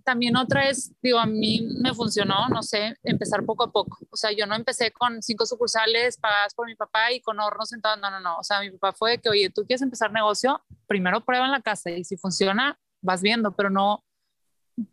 También 0.03 0.35
otra 0.35 0.69
es, 0.69 0.93
digo, 1.01 1.19
a 1.19 1.25
mí 1.25 1.67
me 1.81 1.93
funcionó, 1.93 2.47
no 2.49 2.63
sé, 2.63 2.95
empezar 3.03 3.45
poco 3.45 3.63
a 3.63 3.71
poco. 3.71 3.97
O 4.09 4.15
sea, 4.15 4.31
yo 4.31 4.45
no 4.45 4.55
empecé 4.55 4.91
con 4.91 5.21
cinco 5.21 5.45
sucursales 5.45 6.17
pagadas 6.17 6.53
por 6.53 6.67
mi 6.67 6.75
papá 6.75 7.11
y 7.11 7.21
con 7.21 7.39
hornos 7.39 7.69
sentados, 7.69 7.99
no, 7.99 8.09
no, 8.09 8.19
no. 8.19 8.37
O 8.37 8.43
sea, 8.43 8.61
mi 8.61 8.71
papá 8.71 8.93
fue 8.97 9.17
que, 9.19 9.29
oye, 9.29 9.49
tú 9.49 9.65
quieres 9.65 9.81
empezar 9.81 10.11
negocio, 10.11 10.61
primero 10.87 11.23
prueba 11.25 11.45
en 11.45 11.51
la 11.51 11.61
casa 11.61 11.91
y 11.91 12.03
si 12.03 12.17
funciona, 12.17 12.79
vas 13.01 13.21
viendo, 13.21 13.55
pero 13.55 13.69
no, 13.69 14.03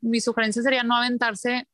mi 0.01 0.21
sugerencia 0.21 0.63
sería 0.63 0.83
no 0.83 0.97
aventarse 0.97 1.69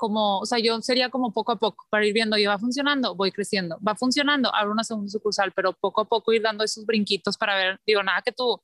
como, 0.00 0.38
o 0.38 0.46
sea, 0.46 0.58
yo 0.58 0.80
sería 0.80 1.10
como 1.10 1.30
poco 1.30 1.52
a 1.52 1.56
poco 1.56 1.84
para 1.90 2.06
ir 2.06 2.14
viendo, 2.14 2.38
y 2.38 2.46
va 2.46 2.58
funcionando, 2.58 3.14
voy 3.14 3.32
creciendo, 3.32 3.78
va 3.86 3.94
funcionando, 3.94 4.52
abro 4.54 4.72
una 4.72 4.82
segunda 4.82 5.10
sucursal, 5.10 5.52
pero 5.52 5.74
poco 5.74 6.00
a 6.00 6.08
poco 6.08 6.32
ir 6.32 6.40
dando 6.40 6.64
esos 6.64 6.86
brinquitos 6.86 7.36
para 7.36 7.54
ver, 7.54 7.78
digo, 7.86 8.02
nada 8.02 8.22
que 8.22 8.32
tu 8.32 8.58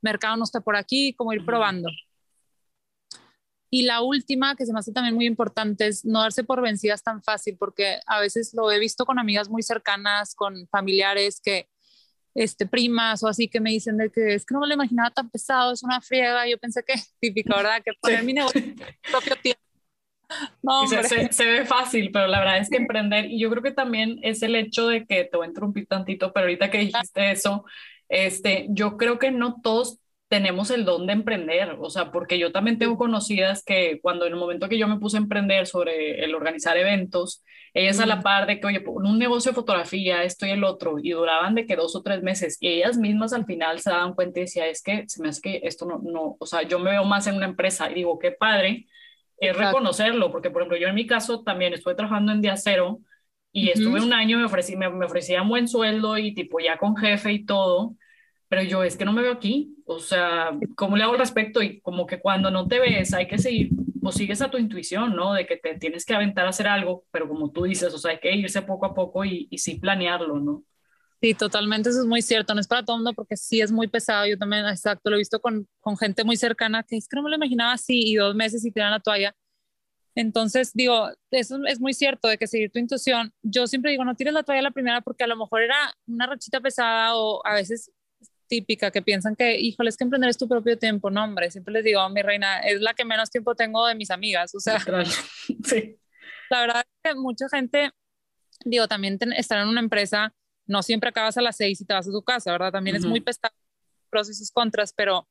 mercado 0.00 0.36
no 0.36 0.42
esté 0.42 0.60
por 0.60 0.74
aquí, 0.74 1.14
como 1.14 1.32
ir 1.32 1.46
probando. 1.46 1.88
Y 3.74 3.84
la 3.84 4.02
última, 4.02 4.54
que 4.54 4.66
se 4.66 4.72
me 4.74 4.80
hace 4.80 4.92
también 4.92 5.14
muy 5.14 5.24
importante, 5.24 5.86
es 5.86 6.04
no 6.04 6.20
darse 6.20 6.44
por 6.44 6.60
vencidas 6.60 7.02
tan 7.02 7.22
fácil, 7.22 7.56
porque 7.58 8.00
a 8.06 8.20
veces 8.20 8.52
lo 8.52 8.70
he 8.70 8.78
visto 8.78 9.06
con 9.06 9.18
amigas 9.18 9.48
muy 9.48 9.62
cercanas, 9.62 10.34
con 10.34 10.68
familiares 10.68 11.40
que 11.42 11.70
este, 12.34 12.66
primas 12.66 13.22
o 13.22 13.28
así 13.28 13.48
que 13.48 13.60
me 13.60 13.70
dicen 13.70 13.96
de 13.96 14.10
que 14.10 14.34
es 14.34 14.44
que 14.44 14.52
no 14.52 14.60
me 14.60 14.66
lo 14.66 14.74
imaginaba 14.74 15.10
tan 15.10 15.30
pesado, 15.30 15.72
es 15.72 15.82
una 15.82 16.02
friega. 16.02 16.46
Yo 16.46 16.58
pensé 16.58 16.82
que 16.86 16.92
típico, 17.20 17.56
¿verdad? 17.56 17.82
Que 17.82 17.92
poner 17.98 18.22
mi 18.24 18.34
negocio 18.34 18.60
propio 19.10 19.36
tiempo. 19.36 19.62
No, 20.62 20.86
se, 20.86 21.32
se, 21.32 21.44
ve 21.46 21.64
fácil, 21.64 22.10
pero 22.12 22.26
la 22.26 22.40
verdad 22.40 22.58
es 22.58 22.68
que 22.68 22.76
emprender, 22.76 23.24
y 23.30 23.40
yo 23.40 23.48
creo 23.48 23.62
que 23.62 23.72
también 23.72 24.18
es 24.22 24.42
el 24.42 24.54
hecho 24.54 24.86
de 24.88 25.06
que 25.06 25.24
te 25.24 25.36
voy 25.38 25.46
a 25.46 25.48
interrumpir 25.48 25.86
tantito, 25.86 26.30
pero 26.34 26.44
ahorita 26.44 26.70
que 26.70 26.78
dijiste 26.78 27.30
eso, 27.30 27.64
este, 28.10 28.66
yo 28.68 28.98
creo 28.98 29.18
que 29.18 29.30
no 29.30 29.62
todos 29.62 29.98
tenemos 30.32 30.70
el 30.70 30.86
don 30.86 31.06
de 31.06 31.12
emprender, 31.12 31.76
o 31.78 31.90
sea, 31.90 32.10
porque 32.10 32.38
yo 32.38 32.52
también 32.52 32.78
tengo 32.78 32.96
conocidas 32.96 33.62
que 33.62 34.00
cuando 34.00 34.24
en 34.24 34.32
el 34.32 34.38
momento 34.38 34.66
que 34.66 34.78
yo 34.78 34.88
me 34.88 34.98
puse 34.98 35.18
a 35.18 35.20
emprender 35.20 35.66
sobre 35.66 36.24
el 36.24 36.34
organizar 36.34 36.78
eventos, 36.78 37.44
ellas 37.74 38.00
a 38.00 38.06
la 38.06 38.22
par 38.22 38.46
de 38.46 38.58
que, 38.58 38.66
oye, 38.66 38.82
un 38.86 39.18
negocio 39.18 39.50
de 39.50 39.56
fotografía, 39.56 40.24
esto 40.24 40.46
y 40.46 40.52
el 40.52 40.64
otro, 40.64 40.98
y 40.98 41.10
duraban 41.10 41.54
de 41.54 41.66
que 41.66 41.76
dos 41.76 41.94
o 41.96 42.02
tres 42.02 42.22
meses, 42.22 42.56
y 42.60 42.68
ellas 42.68 42.96
mismas 42.96 43.34
al 43.34 43.44
final 43.44 43.80
se 43.80 43.90
daban 43.90 44.14
cuenta 44.14 44.38
y 44.38 44.44
decía, 44.44 44.66
es 44.68 44.82
que 44.82 45.04
se 45.06 45.20
me 45.20 45.28
hace 45.28 45.42
que 45.42 45.60
esto 45.64 45.84
no, 45.84 46.00
no, 46.02 46.36
o 46.38 46.46
sea, 46.46 46.62
yo 46.62 46.78
me 46.78 46.92
veo 46.92 47.04
más 47.04 47.26
en 47.26 47.34
una 47.34 47.44
empresa, 47.44 47.90
y 47.90 47.94
digo, 47.96 48.18
qué 48.18 48.30
padre, 48.30 48.86
es 49.36 49.54
reconocerlo, 49.54 50.32
porque 50.32 50.48
por 50.48 50.62
ejemplo, 50.62 50.78
yo 50.78 50.88
en 50.88 50.94
mi 50.94 51.06
caso 51.06 51.42
también 51.42 51.74
estuve 51.74 51.94
trabajando 51.94 52.32
en 52.32 52.40
día 52.40 52.56
cero, 52.56 53.00
y 53.52 53.68
estuve 53.68 54.00
un 54.00 54.14
año, 54.14 54.38
me, 54.38 54.46
ofrecí, 54.46 54.76
me, 54.76 54.88
me 54.88 55.04
ofrecían 55.04 55.46
buen 55.46 55.68
sueldo 55.68 56.16
y 56.16 56.32
tipo 56.32 56.58
ya 56.58 56.78
con 56.78 56.96
jefe 56.96 57.34
y 57.34 57.44
todo, 57.44 57.96
pero 58.52 58.64
yo 58.64 58.82
es 58.82 58.98
que 58.98 59.06
no 59.06 59.14
me 59.14 59.22
veo 59.22 59.32
aquí, 59.32 59.78
o 59.86 59.98
sea, 59.98 60.50
¿cómo 60.76 60.94
le 60.94 61.04
hago 61.04 61.14
al 61.14 61.20
respecto? 61.20 61.62
Y 61.62 61.80
como 61.80 62.06
que 62.06 62.20
cuando 62.20 62.50
no 62.50 62.68
te 62.68 62.80
ves, 62.80 63.14
hay 63.14 63.26
que 63.26 63.38
seguir, 63.38 63.70
pues 64.02 64.16
sigues 64.16 64.42
a 64.42 64.50
tu 64.50 64.58
intuición, 64.58 65.16
¿no? 65.16 65.32
De 65.32 65.46
que 65.46 65.56
te 65.56 65.78
tienes 65.78 66.04
que 66.04 66.12
aventar 66.12 66.44
a 66.44 66.50
hacer 66.50 66.66
algo, 66.68 67.06
pero 67.10 67.26
como 67.26 67.50
tú 67.50 67.62
dices, 67.62 67.94
o 67.94 67.96
sea, 67.96 68.10
hay 68.10 68.18
que 68.20 68.30
irse 68.30 68.60
poco 68.60 68.84
a 68.84 68.92
poco 68.92 69.24
y, 69.24 69.48
y 69.50 69.56
sí 69.56 69.76
planearlo, 69.76 70.38
¿no? 70.38 70.64
Sí, 71.22 71.32
totalmente, 71.32 71.88
eso 71.88 72.00
es 72.00 72.06
muy 72.06 72.20
cierto. 72.20 72.52
No 72.52 72.60
es 72.60 72.68
para 72.68 72.84
todo 72.84 72.96
mundo 72.96 73.14
porque 73.14 73.38
sí 73.38 73.62
es 73.62 73.72
muy 73.72 73.88
pesado. 73.88 74.26
Yo 74.26 74.36
también, 74.36 74.66
exacto, 74.66 75.08
lo 75.08 75.16
he 75.16 75.20
visto 75.20 75.40
con, 75.40 75.66
con 75.80 75.96
gente 75.96 76.22
muy 76.22 76.36
cercana 76.36 76.82
que 76.82 76.98
es 76.98 77.08
que 77.08 77.16
no 77.16 77.22
me 77.22 77.30
lo 77.30 77.36
imaginaba 77.36 77.72
así 77.72 78.02
y 78.04 78.16
dos 78.16 78.34
meses 78.34 78.66
y 78.66 78.70
tiran 78.70 78.90
la 78.90 79.00
toalla. 79.00 79.34
Entonces, 80.14 80.72
digo, 80.74 81.08
eso 81.30 81.58
es 81.66 81.80
muy 81.80 81.94
cierto 81.94 82.28
de 82.28 82.36
que 82.36 82.46
seguir 82.46 82.70
tu 82.70 82.78
intuición. 82.78 83.32
Yo 83.40 83.66
siempre 83.66 83.92
digo, 83.92 84.04
no 84.04 84.14
tires 84.14 84.34
la 84.34 84.42
toalla 84.42 84.60
la 84.60 84.72
primera 84.72 85.00
porque 85.00 85.24
a 85.24 85.26
lo 85.26 85.38
mejor 85.38 85.62
era 85.62 85.94
una 86.06 86.26
rachita 86.26 86.60
pesada 86.60 87.16
o 87.16 87.40
a 87.46 87.54
veces 87.54 87.90
típica 88.52 88.90
que 88.90 89.00
piensan 89.00 89.34
que, 89.34 89.58
híjole, 89.58 89.88
es 89.88 89.96
que 89.96 90.04
emprender 90.04 90.28
es 90.28 90.36
tu 90.36 90.46
propio 90.46 90.78
tiempo. 90.78 91.10
No, 91.10 91.24
hombre, 91.24 91.50
siempre 91.50 91.72
les 91.72 91.84
digo, 91.84 92.06
mi 92.10 92.20
reina, 92.20 92.58
es 92.58 92.82
la 92.82 92.92
que 92.92 93.06
menos 93.06 93.30
tiempo 93.30 93.54
tengo 93.54 93.86
de 93.86 93.94
mis 93.94 94.10
amigas. 94.10 94.54
O 94.54 94.60
sea, 94.60 94.78
sí. 95.64 95.98
la 96.50 96.60
verdad 96.60 96.84
es 96.84 97.00
que 97.02 97.14
mucha 97.18 97.48
gente, 97.48 97.92
digo, 98.66 98.86
también 98.88 99.18
estar 99.38 99.58
en 99.58 99.68
una 99.68 99.80
empresa 99.80 100.34
no 100.66 100.82
siempre 100.82 101.08
acabas 101.08 101.38
a 101.38 101.40
las 101.40 101.56
seis 101.56 101.80
y 101.80 101.86
te 101.86 101.94
vas 101.94 102.06
a 102.06 102.10
tu 102.10 102.22
casa, 102.22 102.52
¿verdad? 102.52 102.72
También 102.72 102.94
es 102.94 103.06
muy 103.06 103.20
pesado, 103.20 103.54
pros 104.10 104.28
y 104.28 104.34
sus 104.34 104.50
contras, 104.50 104.92
pero 104.94 105.26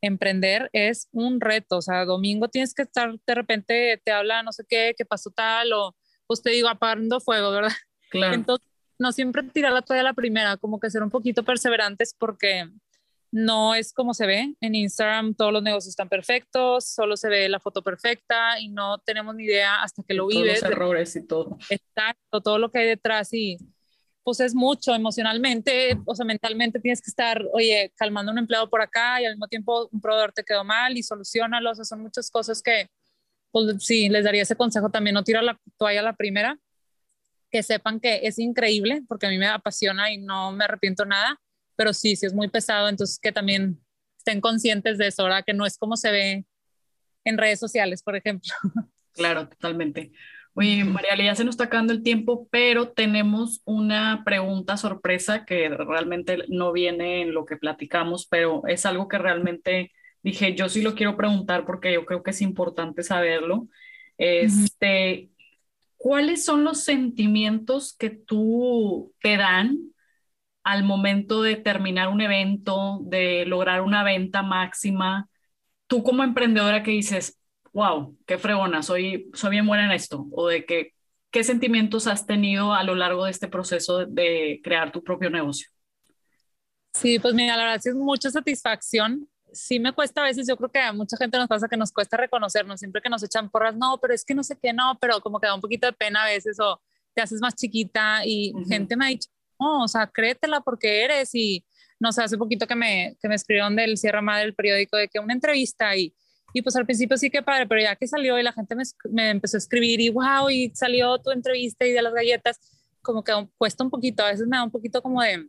emprender 0.00 0.68
es 0.72 1.08
un 1.12 1.40
reto, 1.40 1.76
o 1.76 1.82
sea, 1.82 2.04
domingo 2.04 2.48
tienes 2.48 2.74
que 2.74 2.82
estar, 2.82 3.14
de 3.24 3.34
repente 3.36 4.02
te 4.04 4.10
habla 4.10 4.42
no 4.42 4.50
sé 4.52 4.64
qué, 4.68 4.94
qué 4.98 5.04
pasó 5.04 5.30
tal, 5.30 5.72
o 5.72 5.96
pues 6.26 6.42
te 6.42 6.50
digo, 6.50 6.68
apagando 6.68 7.20
fuego, 7.20 7.52
¿verdad? 7.52 7.70
Claro. 8.10 8.34
Entonces, 8.34 8.68
no 8.98 9.12
siempre 9.12 9.42
tirar 9.42 9.72
la 9.72 9.82
toalla 9.82 10.02
la 10.02 10.14
primera, 10.14 10.56
como 10.56 10.80
que 10.80 10.90
ser 10.90 11.02
un 11.02 11.10
poquito 11.10 11.44
perseverantes 11.44 12.14
porque 12.18 12.68
no 13.30 13.74
es 13.74 13.92
como 13.92 14.14
se 14.14 14.26
ve. 14.26 14.54
En 14.60 14.74
Instagram 14.74 15.34
todos 15.34 15.52
los 15.52 15.62
negocios 15.62 15.90
están 15.90 16.08
perfectos, 16.08 16.86
solo 16.86 17.16
se 17.16 17.28
ve 17.28 17.48
la 17.48 17.58
foto 17.58 17.82
perfecta 17.82 18.60
y 18.60 18.68
no 18.68 18.98
tenemos 18.98 19.34
ni 19.34 19.44
idea 19.44 19.82
hasta 19.82 20.02
que 20.06 20.14
lo 20.14 20.28
vives. 20.28 20.62
Los 20.62 20.70
errores 20.70 21.16
y 21.16 21.26
todo. 21.26 21.58
Exacto, 21.68 22.40
todo 22.40 22.58
lo 22.58 22.70
que 22.70 22.78
hay 22.78 22.86
detrás 22.86 23.32
y 23.32 23.58
pues 24.22 24.40
es 24.40 24.54
mucho 24.54 24.94
emocionalmente, 24.94 25.98
o 26.06 26.14
sea, 26.14 26.24
mentalmente 26.24 26.80
tienes 26.80 27.02
que 27.02 27.10
estar, 27.10 27.44
oye, 27.52 27.92
calmando 27.94 28.30
a 28.30 28.32
un 28.32 28.38
empleado 28.38 28.70
por 28.70 28.80
acá 28.80 29.20
y 29.20 29.26
al 29.26 29.34
mismo 29.34 29.48
tiempo 29.48 29.86
un 29.92 30.00
proveedor 30.00 30.32
te 30.32 30.42
quedó 30.42 30.64
mal 30.64 30.96
y 30.96 31.02
solucionalo, 31.02 31.70
o 31.70 31.74
sea, 31.74 31.84
son 31.84 32.00
muchas 32.00 32.30
cosas 32.30 32.62
que, 32.62 32.88
pues 33.50 33.84
sí, 33.84 34.08
les 34.08 34.24
daría 34.24 34.42
ese 34.42 34.56
consejo 34.56 34.90
también, 34.90 35.12
no 35.12 35.24
tirar 35.24 35.44
la 35.44 35.60
toalla 35.76 36.00
a 36.00 36.04
la 36.04 36.14
primera, 36.14 36.58
que 37.54 37.62
sepan 37.62 38.00
que 38.00 38.22
es 38.24 38.40
increíble, 38.40 39.04
porque 39.06 39.26
a 39.26 39.28
mí 39.28 39.38
me 39.38 39.46
apasiona 39.46 40.10
y 40.10 40.18
no 40.18 40.50
me 40.50 40.64
arrepiento 40.64 41.04
nada, 41.04 41.40
pero 41.76 41.92
sí, 41.92 42.16
sí 42.16 42.26
es 42.26 42.34
muy 42.34 42.48
pesado, 42.48 42.88
entonces 42.88 43.20
que 43.20 43.30
también 43.30 43.80
estén 44.18 44.40
conscientes 44.40 44.98
de 44.98 45.06
eso, 45.06 45.22
¿verdad? 45.22 45.44
Que 45.46 45.54
no 45.54 45.64
es 45.64 45.78
como 45.78 45.96
se 45.96 46.10
ve 46.10 46.46
en 47.24 47.38
redes 47.38 47.60
sociales, 47.60 48.02
por 48.02 48.16
ejemplo. 48.16 48.52
Claro, 49.12 49.48
totalmente. 49.48 50.10
Oye, 50.54 50.82
María, 50.82 51.14
ya 51.16 51.36
se 51.36 51.44
nos 51.44 51.52
está 51.52 51.66
acabando 51.66 51.92
el 51.92 52.02
tiempo, 52.02 52.48
pero 52.50 52.88
tenemos 52.88 53.62
una 53.64 54.24
pregunta 54.24 54.76
sorpresa 54.76 55.44
que 55.44 55.68
realmente 55.68 56.38
no 56.48 56.72
viene 56.72 57.22
en 57.22 57.32
lo 57.32 57.44
que 57.44 57.56
platicamos, 57.56 58.26
pero 58.26 58.66
es 58.66 58.84
algo 58.84 59.06
que 59.06 59.18
realmente 59.18 59.92
dije, 60.24 60.56
yo 60.56 60.68
sí 60.68 60.82
lo 60.82 60.96
quiero 60.96 61.16
preguntar 61.16 61.64
porque 61.64 61.92
yo 61.92 62.04
creo 62.04 62.24
que 62.24 62.32
es 62.32 62.42
importante 62.42 63.04
saberlo. 63.04 63.68
Este, 64.18 65.30
¿Cuáles 66.04 66.44
son 66.44 66.64
los 66.64 66.84
sentimientos 66.84 67.96
que 67.96 68.10
tú 68.10 69.14
te 69.22 69.38
dan 69.38 69.78
al 70.62 70.84
momento 70.84 71.40
de 71.40 71.56
terminar 71.56 72.08
un 72.08 72.20
evento, 72.20 72.98
de 73.04 73.46
lograr 73.46 73.80
una 73.80 74.04
venta 74.04 74.42
máxima? 74.42 75.30
Tú 75.86 76.02
como 76.02 76.22
emprendedora 76.22 76.82
que 76.82 76.90
dices, 76.90 77.40
wow, 77.72 78.18
qué 78.26 78.36
fregona, 78.36 78.82
soy, 78.82 79.30
soy 79.32 79.52
bien 79.52 79.66
buena 79.66 79.86
en 79.86 79.92
esto, 79.92 80.26
o 80.32 80.48
de 80.48 80.66
que, 80.66 80.92
qué 81.30 81.42
sentimientos 81.42 82.06
has 82.06 82.26
tenido 82.26 82.74
a 82.74 82.84
lo 82.84 82.94
largo 82.94 83.24
de 83.24 83.30
este 83.30 83.48
proceso 83.48 84.04
de 84.04 84.60
crear 84.62 84.92
tu 84.92 85.02
propio 85.02 85.30
negocio. 85.30 85.70
Sí, 86.92 87.18
pues 87.18 87.32
mira, 87.32 87.56
la 87.56 87.64
verdad 87.64 87.80
es 87.82 87.94
mucha 87.94 88.30
satisfacción. 88.30 89.26
Sí 89.54 89.80
me 89.80 89.92
cuesta 89.92 90.20
a 90.20 90.24
veces, 90.24 90.46
yo 90.46 90.56
creo 90.56 90.70
que 90.70 90.78
a 90.78 90.92
mucha 90.92 91.16
gente 91.16 91.38
nos 91.38 91.48
pasa 91.48 91.68
que 91.68 91.76
nos 91.76 91.92
cuesta 91.92 92.16
reconocernos, 92.16 92.80
siempre 92.80 93.00
que 93.00 93.08
nos 93.08 93.22
echan 93.22 93.50
porras, 93.50 93.76
no, 93.76 93.98
pero 94.00 94.14
es 94.14 94.24
que 94.24 94.34
no 94.34 94.42
sé 94.42 94.58
qué, 94.60 94.72
no, 94.72 94.98
pero 95.00 95.20
como 95.20 95.40
que 95.40 95.46
da 95.46 95.54
un 95.54 95.60
poquito 95.60 95.86
de 95.86 95.92
pena 95.92 96.24
a 96.24 96.26
veces 96.26 96.58
o 96.60 96.80
te 97.14 97.22
haces 97.22 97.40
más 97.40 97.54
chiquita 97.54 98.26
y 98.26 98.52
gente 98.68 98.96
me 98.96 99.06
ha 99.06 99.08
dicho, 99.08 99.30
no, 99.58 99.84
o 99.84 99.88
sea, 99.88 100.06
créetela 100.08 100.60
porque 100.60 101.04
eres 101.04 101.34
y 101.34 101.64
no 102.00 102.12
sé, 102.12 102.22
hace 102.22 102.36
poquito 102.36 102.66
que 102.66 102.74
me, 102.74 103.16
que 103.22 103.28
me 103.28 103.36
escribieron 103.36 103.76
del 103.76 103.96
Sierra 103.96 104.20
Madre 104.20 104.46
del 104.46 104.54
periódico 104.54 104.96
de 104.96 105.08
que 105.08 105.20
una 105.20 105.32
entrevista 105.32 105.96
y 105.96 106.14
y 106.56 106.62
pues 106.62 106.76
al 106.76 106.86
principio 106.86 107.18
sí 107.18 107.30
que 107.30 107.42
padre, 107.42 107.66
pero 107.66 107.80
ya 107.80 107.96
que 107.96 108.06
salió 108.06 108.38
y 108.38 108.42
la 108.44 108.52
gente 108.52 108.76
me, 108.76 109.30
empezó 109.30 109.56
a 109.56 109.58
escribir 109.58 110.00
y 110.00 110.08
wow, 110.08 110.48
y 110.48 110.70
salió 110.72 111.18
tu 111.18 111.32
entrevista 111.32 111.84
y 111.84 111.90
de 111.90 112.00
las 112.00 112.14
galletas, 112.14 112.60
como 113.02 113.24
que 113.24 113.32
cuesta 113.58 113.82
un 113.82 113.90
poquito, 113.90 114.22
a 114.22 114.30
veces 114.30 114.46
me 114.46 114.56
da 114.56 114.62
un 114.62 114.70
poquito 114.70 115.02
como 115.02 115.20
de, 115.20 115.48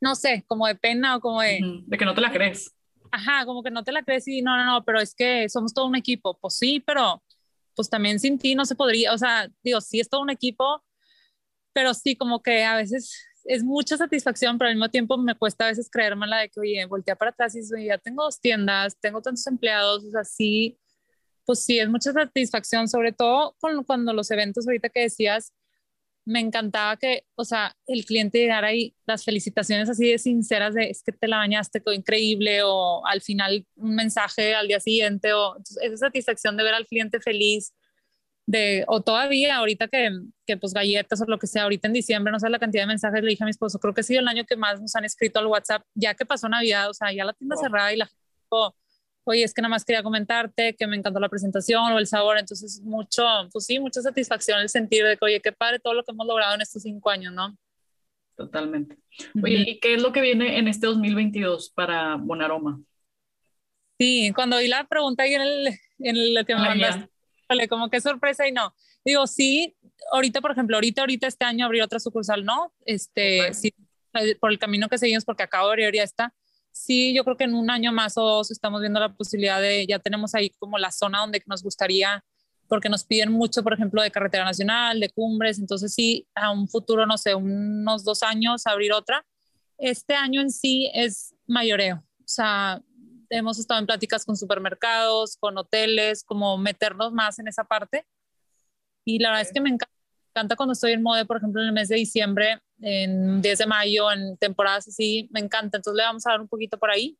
no 0.00 0.14
sé, 0.14 0.42
como 0.48 0.66
de 0.66 0.74
pena 0.76 1.16
o 1.16 1.20
como 1.20 1.42
de... 1.42 1.60
De 1.86 1.98
que 1.98 2.06
no 2.06 2.14
te 2.14 2.22
la 2.22 2.32
crees. 2.32 2.74
Ajá, 3.12 3.44
como 3.44 3.62
que 3.62 3.70
no 3.70 3.82
te 3.84 3.92
la 3.92 4.02
crees 4.02 4.28
y 4.28 4.42
no, 4.42 4.56
no, 4.56 4.64
no, 4.64 4.84
pero 4.84 5.00
es 5.00 5.14
que 5.14 5.48
somos 5.48 5.74
todo 5.74 5.86
un 5.86 5.96
equipo. 5.96 6.38
Pues 6.40 6.56
sí, 6.56 6.80
pero 6.80 7.22
pues 7.74 7.88
también 7.90 8.20
sin 8.20 8.38
ti 8.38 8.54
no 8.54 8.64
se 8.64 8.74
podría, 8.74 9.12
o 9.12 9.18
sea, 9.18 9.48
digo, 9.62 9.80
sí 9.80 10.00
es 10.00 10.08
todo 10.08 10.20
un 10.22 10.30
equipo, 10.30 10.84
pero 11.72 11.94
sí 11.94 12.16
como 12.16 12.42
que 12.42 12.64
a 12.64 12.76
veces 12.76 13.14
es 13.44 13.64
mucha 13.64 13.96
satisfacción, 13.96 14.58
pero 14.58 14.68
al 14.68 14.76
mismo 14.76 14.90
tiempo 14.90 15.16
me 15.18 15.34
cuesta 15.34 15.64
a 15.64 15.68
veces 15.68 15.88
creérmela 15.90 16.38
de 16.38 16.50
que, 16.50 16.60
oye, 16.60 16.84
voltea 16.86 17.16
para 17.16 17.30
atrás 17.30 17.54
y 17.56 17.86
ya 17.86 17.98
tengo 17.98 18.24
dos 18.24 18.40
tiendas, 18.40 18.98
tengo 19.00 19.22
tantos 19.22 19.46
empleados, 19.46 20.04
o 20.04 20.10
sea, 20.10 20.24
sí, 20.24 20.78
pues 21.46 21.64
sí, 21.64 21.78
es 21.78 21.88
mucha 21.88 22.12
satisfacción, 22.12 22.88
sobre 22.88 23.12
todo 23.12 23.56
con, 23.60 23.82
cuando 23.84 24.12
los 24.12 24.30
eventos 24.30 24.66
ahorita 24.66 24.90
que 24.90 25.00
decías, 25.02 25.52
me 26.30 26.38
encantaba 26.38 26.96
que, 26.96 27.24
o 27.34 27.44
sea, 27.44 27.76
el 27.88 28.04
cliente 28.04 28.38
llegara 28.38 28.68
ahí, 28.68 28.94
las 29.04 29.24
felicitaciones 29.24 29.88
así 29.88 30.08
de 30.08 30.18
sinceras 30.18 30.74
de, 30.74 30.84
es 30.88 31.02
que 31.02 31.10
te 31.10 31.26
la 31.26 31.38
bañaste, 31.38 31.80
quedó 31.80 31.92
increíble, 31.92 32.62
o 32.62 33.04
al 33.04 33.20
final 33.20 33.66
un 33.74 33.96
mensaje 33.96 34.54
al 34.54 34.68
día 34.68 34.78
siguiente, 34.78 35.32
o 35.32 35.56
esa 35.82 35.96
satisfacción 35.96 36.56
de 36.56 36.62
ver 36.62 36.74
al 36.74 36.86
cliente 36.86 37.18
feliz, 37.18 37.74
de, 38.46 38.84
o 38.86 39.00
todavía 39.00 39.56
ahorita 39.56 39.88
que, 39.88 40.10
que, 40.46 40.56
pues 40.56 40.72
galletas 40.72 41.20
o 41.20 41.24
lo 41.26 41.38
que 41.40 41.48
sea, 41.48 41.64
ahorita 41.64 41.88
en 41.88 41.94
diciembre, 41.94 42.30
no 42.32 42.38
sé 42.38 42.48
la 42.48 42.60
cantidad 42.60 42.84
de 42.84 42.88
mensajes, 42.88 43.22
le 43.24 43.30
dije 43.30 43.42
a 43.42 43.46
mi 43.46 43.50
esposo, 43.50 43.80
creo 43.80 43.92
que 43.92 44.02
ha 44.02 44.04
sido 44.04 44.20
el 44.20 44.28
año 44.28 44.44
que 44.44 44.56
más 44.56 44.80
nos 44.80 44.94
han 44.94 45.04
escrito 45.04 45.40
al 45.40 45.46
WhatsApp, 45.46 45.82
ya 45.94 46.14
que 46.14 46.24
pasó 46.26 46.48
Navidad, 46.48 46.90
o 46.90 46.94
sea, 46.94 47.12
ya 47.12 47.24
la 47.24 47.32
tienda 47.32 47.56
cerrada 47.56 47.92
y 47.92 47.96
la 47.96 48.06
gente 48.06 48.22
dijo, 48.44 48.76
oye, 49.30 49.44
es 49.44 49.54
que 49.54 49.62
nada 49.62 49.70
más 49.70 49.84
quería 49.84 50.02
comentarte 50.02 50.74
que 50.74 50.86
me 50.86 50.96
encantó 50.96 51.20
la 51.20 51.28
presentación 51.28 51.92
o 51.92 51.98
el 51.98 52.06
sabor, 52.06 52.38
entonces 52.38 52.80
mucho, 52.82 53.24
pues 53.52 53.66
sí, 53.66 53.78
mucha 53.78 54.02
satisfacción 54.02 54.60
el 54.60 54.68
sentir 54.68 55.04
de 55.04 55.16
que, 55.16 55.24
oye, 55.24 55.40
qué 55.40 55.52
padre 55.52 55.78
todo 55.78 55.94
lo 55.94 56.04
que 56.04 56.12
hemos 56.12 56.26
logrado 56.26 56.54
en 56.54 56.60
estos 56.60 56.82
cinco 56.82 57.10
años, 57.10 57.32
¿no? 57.32 57.56
Totalmente. 58.36 58.96
Oye, 59.42 59.64
¿y 59.66 59.80
qué 59.80 59.94
es 59.94 60.02
lo 60.02 60.12
que 60.12 60.20
viene 60.20 60.58
en 60.58 60.66
este 60.66 60.86
2022 60.86 61.70
para 61.70 62.16
Bonaroma? 62.16 62.80
Sí, 63.98 64.32
cuando 64.34 64.58
vi 64.58 64.68
la 64.68 64.84
pregunta 64.84 65.24
ahí 65.24 65.34
en 65.34 65.42
el, 65.42 65.66
en 65.98 66.16
el 66.16 66.46
que 66.46 66.54
me 66.54 66.62
mandaste, 66.62 67.08
como 67.68 67.90
qué 67.90 68.00
sorpresa 68.00 68.48
y 68.48 68.52
no. 68.52 68.74
Digo, 69.04 69.26
sí, 69.26 69.76
ahorita, 70.12 70.40
por 70.40 70.52
ejemplo, 70.52 70.76
ahorita, 70.76 71.02
ahorita 71.02 71.26
este 71.26 71.44
año 71.44 71.66
abrir 71.66 71.82
otra 71.82 72.00
sucursal, 72.00 72.44
no, 72.44 72.72
este, 72.86 73.52
sí, 73.52 73.74
por 74.40 74.50
el 74.50 74.58
camino 74.58 74.88
que 74.88 74.98
seguimos, 74.98 75.24
porque 75.24 75.42
acabo 75.42 75.66
de 75.68 75.72
abrir 75.72 75.94
ya 75.94 76.02
está. 76.02 76.34
Sí, 76.72 77.14
yo 77.14 77.24
creo 77.24 77.36
que 77.36 77.44
en 77.44 77.54
un 77.54 77.70
año 77.70 77.92
más 77.92 78.16
o 78.16 78.22
dos 78.22 78.50
estamos 78.50 78.80
viendo 78.80 79.00
la 79.00 79.12
posibilidad 79.12 79.60
de, 79.60 79.86
ya 79.86 79.98
tenemos 79.98 80.34
ahí 80.34 80.50
como 80.58 80.78
la 80.78 80.90
zona 80.90 81.20
donde 81.20 81.42
nos 81.46 81.62
gustaría, 81.62 82.24
porque 82.68 82.88
nos 82.88 83.04
piden 83.04 83.32
mucho, 83.32 83.62
por 83.62 83.74
ejemplo, 83.74 84.02
de 84.02 84.10
carretera 84.10 84.44
nacional, 84.44 85.00
de 85.00 85.10
cumbres, 85.10 85.58
entonces 85.58 85.92
sí, 85.92 86.26
a 86.34 86.50
un 86.52 86.68
futuro, 86.68 87.06
no 87.06 87.18
sé, 87.18 87.34
unos 87.34 88.04
dos 88.04 88.22
años 88.22 88.66
abrir 88.66 88.92
otra. 88.92 89.26
Este 89.78 90.14
año 90.14 90.40
en 90.40 90.50
sí 90.50 90.90
es 90.94 91.34
mayoreo, 91.46 91.96
o 91.96 92.28
sea, 92.28 92.80
hemos 93.30 93.58
estado 93.58 93.80
en 93.80 93.86
pláticas 93.86 94.24
con 94.24 94.36
supermercados, 94.36 95.36
con 95.36 95.56
hoteles, 95.56 96.22
como 96.22 96.58
meternos 96.58 97.12
más 97.12 97.38
en 97.38 97.48
esa 97.48 97.64
parte. 97.64 98.06
Y 99.04 99.18
la 99.18 99.30
verdad 99.30 99.42
es 99.42 99.52
que 99.52 99.60
me 99.60 99.70
encanta, 99.70 99.94
cuando 100.56 100.72
estoy 100.72 100.92
en 100.92 101.02
Mode, 101.02 101.26
por 101.26 101.36
ejemplo, 101.36 101.60
en 101.60 101.68
el 101.68 101.72
mes 101.72 101.88
de 101.88 101.96
diciembre, 101.96 102.60
en 102.80 103.42
10 103.42 103.58
de 103.58 103.66
mayo, 103.66 104.10
en 104.10 104.36
temporadas 104.36 104.88
así, 104.88 105.28
me 105.32 105.40
encanta. 105.40 105.78
Entonces 105.78 105.96
le 105.96 106.04
vamos 106.04 106.26
a 106.26 106.30
dar 106.30 106.40
un 106.40 106.48
poquito 106.48 106.78
por 106.78 106.90
ahí. 106.90 107.16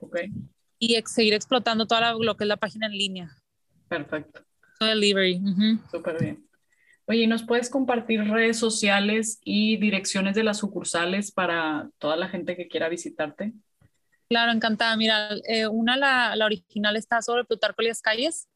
Okay. 0.00 0.30
Y 0.78 1.00
seguir 1.06 1.34
explotando 1.34 1.86
toda 1.86 2.14
lo 2.14 2.36
que 2.36 2.44
es 2.44 2.48
la 2.48 2.56
página 2.56 2.86
en 2.86 2.92
línea. 2.92 3.30
Perfecto. 3.88 4.40
Delivery. 4.80 5.40
Súper 5.90 6.20
bien. 6.20 6.44
Oye, 7.06 7.26
¿nos 7.26 7.42
puedes 7.42 7.68
compartir 7.68 8.24
redes 8.24 8.58
sociales 8.58 9.38
y 9.44 9.76
direcciones 9.76 10.34
de 10.34 10.42
las 10.42 10.58
sucursales 10.58 11.32
para 11.32 11.90
toda 11.98 12.16
la 12.16 12.28
gente 12.28 12.56
que 12.56 12.66
quiera 12.66 12.88
visitarte? 12.88 13.52
Claro, 14.28 14.52
encantada. 14.52 14.96
Mira, 14.96 15.28
eh, 15.46 15.66
una, 15.66 15.96
la, 15.96 16.34
la, 16.34 16.46
original 16.46 16.96
está 16.96 17.20
sobre 17.20 17.44
Plutarco 17.44 17.82
Lías 17.82 18.00
Calles, 18.00 18.48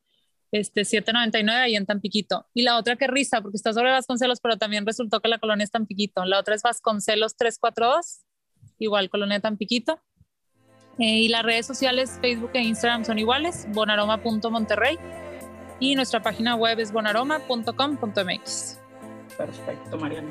este, 0.53 0.85
799 0.85 1.61
ahí 1.61 1.77
en 1.77 1.87
Tampiquito. 1.87 2.47
Y 2.55 2.63
la 2.63 2.77
otra 2.79 2.97
que 2.97 3.07
risa, 3.07 3.41
porque 3.41 3.57
está 3.57 3.73
sobre 3.73 3.91
Vasconcelos, 3.91 4.41
pero 4.41 4.57
también 4.57 4.87
resultó 4.87 5.21
que 5.21 5.29
la 5.29 5.39
colonia 5.39 5.65
es 5.65 5.71
Tampiquito. 5.71 6.25
La 6.25 6.39
otra 6.39 6.55
es 6.55 6.63
Vasconcelos 6.63 7.37
342, 7.37 8.25
igual 8.79 9.11
colonia 9.11 9.41
Tampiquito. 9.41 10.01
Eh, 10.99 11.21
y 11.21 11.29
las 11.29 11.45
redes 11.45 11.67
sociales, 11.67 12.19
Facebook 12.21 12.51
e 12.55 12.63
Instagram 12.63 13.05
son 13.05 13.19
iguales, 13.19 13.67
bonaroma.monterrey. 13.73 14.99
Y 15.81 15.95
nuestra 15.95 16.21
página 16.23 16.57
web 16.57 16.81
es 16.81 16.93
bonaroma.com.mx. 16.93 18.81
Perfecto, 19.37 19.97
Mariana. 19.97 20.29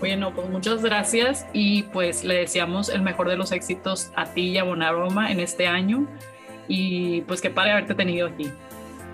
Bueno, 0.00 0.34
pues 0.34 0.48
muchas 0.48 0.82
gracias 0.82 1.46
y 1.52 1.84
pues 1.84 2.24
le 2.24 2.34
deseamos 2.34 2.88
el 2.88 3.02
mejor 3.02 3.28
de 3.28 3.36
los 3.36 3.52
éxitos 3.52 4.10
a 4.16 4.24
ti 4.24 4.48
y 4.48 4.58
a 4.58 4.64
Bonaroma 4.64 5.30
en 5.30 5.38
este 5.38 5.68
año 5.68 6.08
y 6.66 7.20
pues 7.22 7.40
qué 7.40 7.50
padre 7.50 7.72
haberte 7.72 7.94
tenido 7.94 8.26
aquí. 8.26 8.50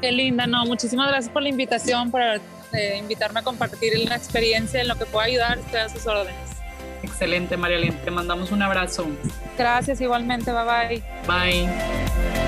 Qué 0.00 0.12
linda, 0.12 0.46
no, 0.46 0.64
muchísimas 0.66 1.08
gracias 1.08 1.32
por 1.32 1.42
la 1.42 1.48
invitación, 1.48 2.10
por 2.10 2.20
eh, 2.22 2.40
invitarme 2.98 3.40
a 3.40 3.42
compartir 3.42 3.98
la 3.98 4.16
experiencia 4.16 4.80
en 4.80 4.88
lo 4.88 4.96
que 4.96 5.06
pueda 5.06 5.26
ayudar, 5.26 5.58
estoy 5.58 5.80
a 5.80 5.88
sus 5.88 6.06
órdenes. 6.06 6.34
Excelente, 7.02 7.56
María 7.56 7.92
Te 8.04 8.10
mandamos 8.10 8.50
un 8.52 8.62
abrazo. 8.62 9.06
Gracias, 9.56 10.00
igualmente. 10.00 10.52
Bye 10.52 11.02
bye. 11.26 11.66
Bye. 11.66 12.45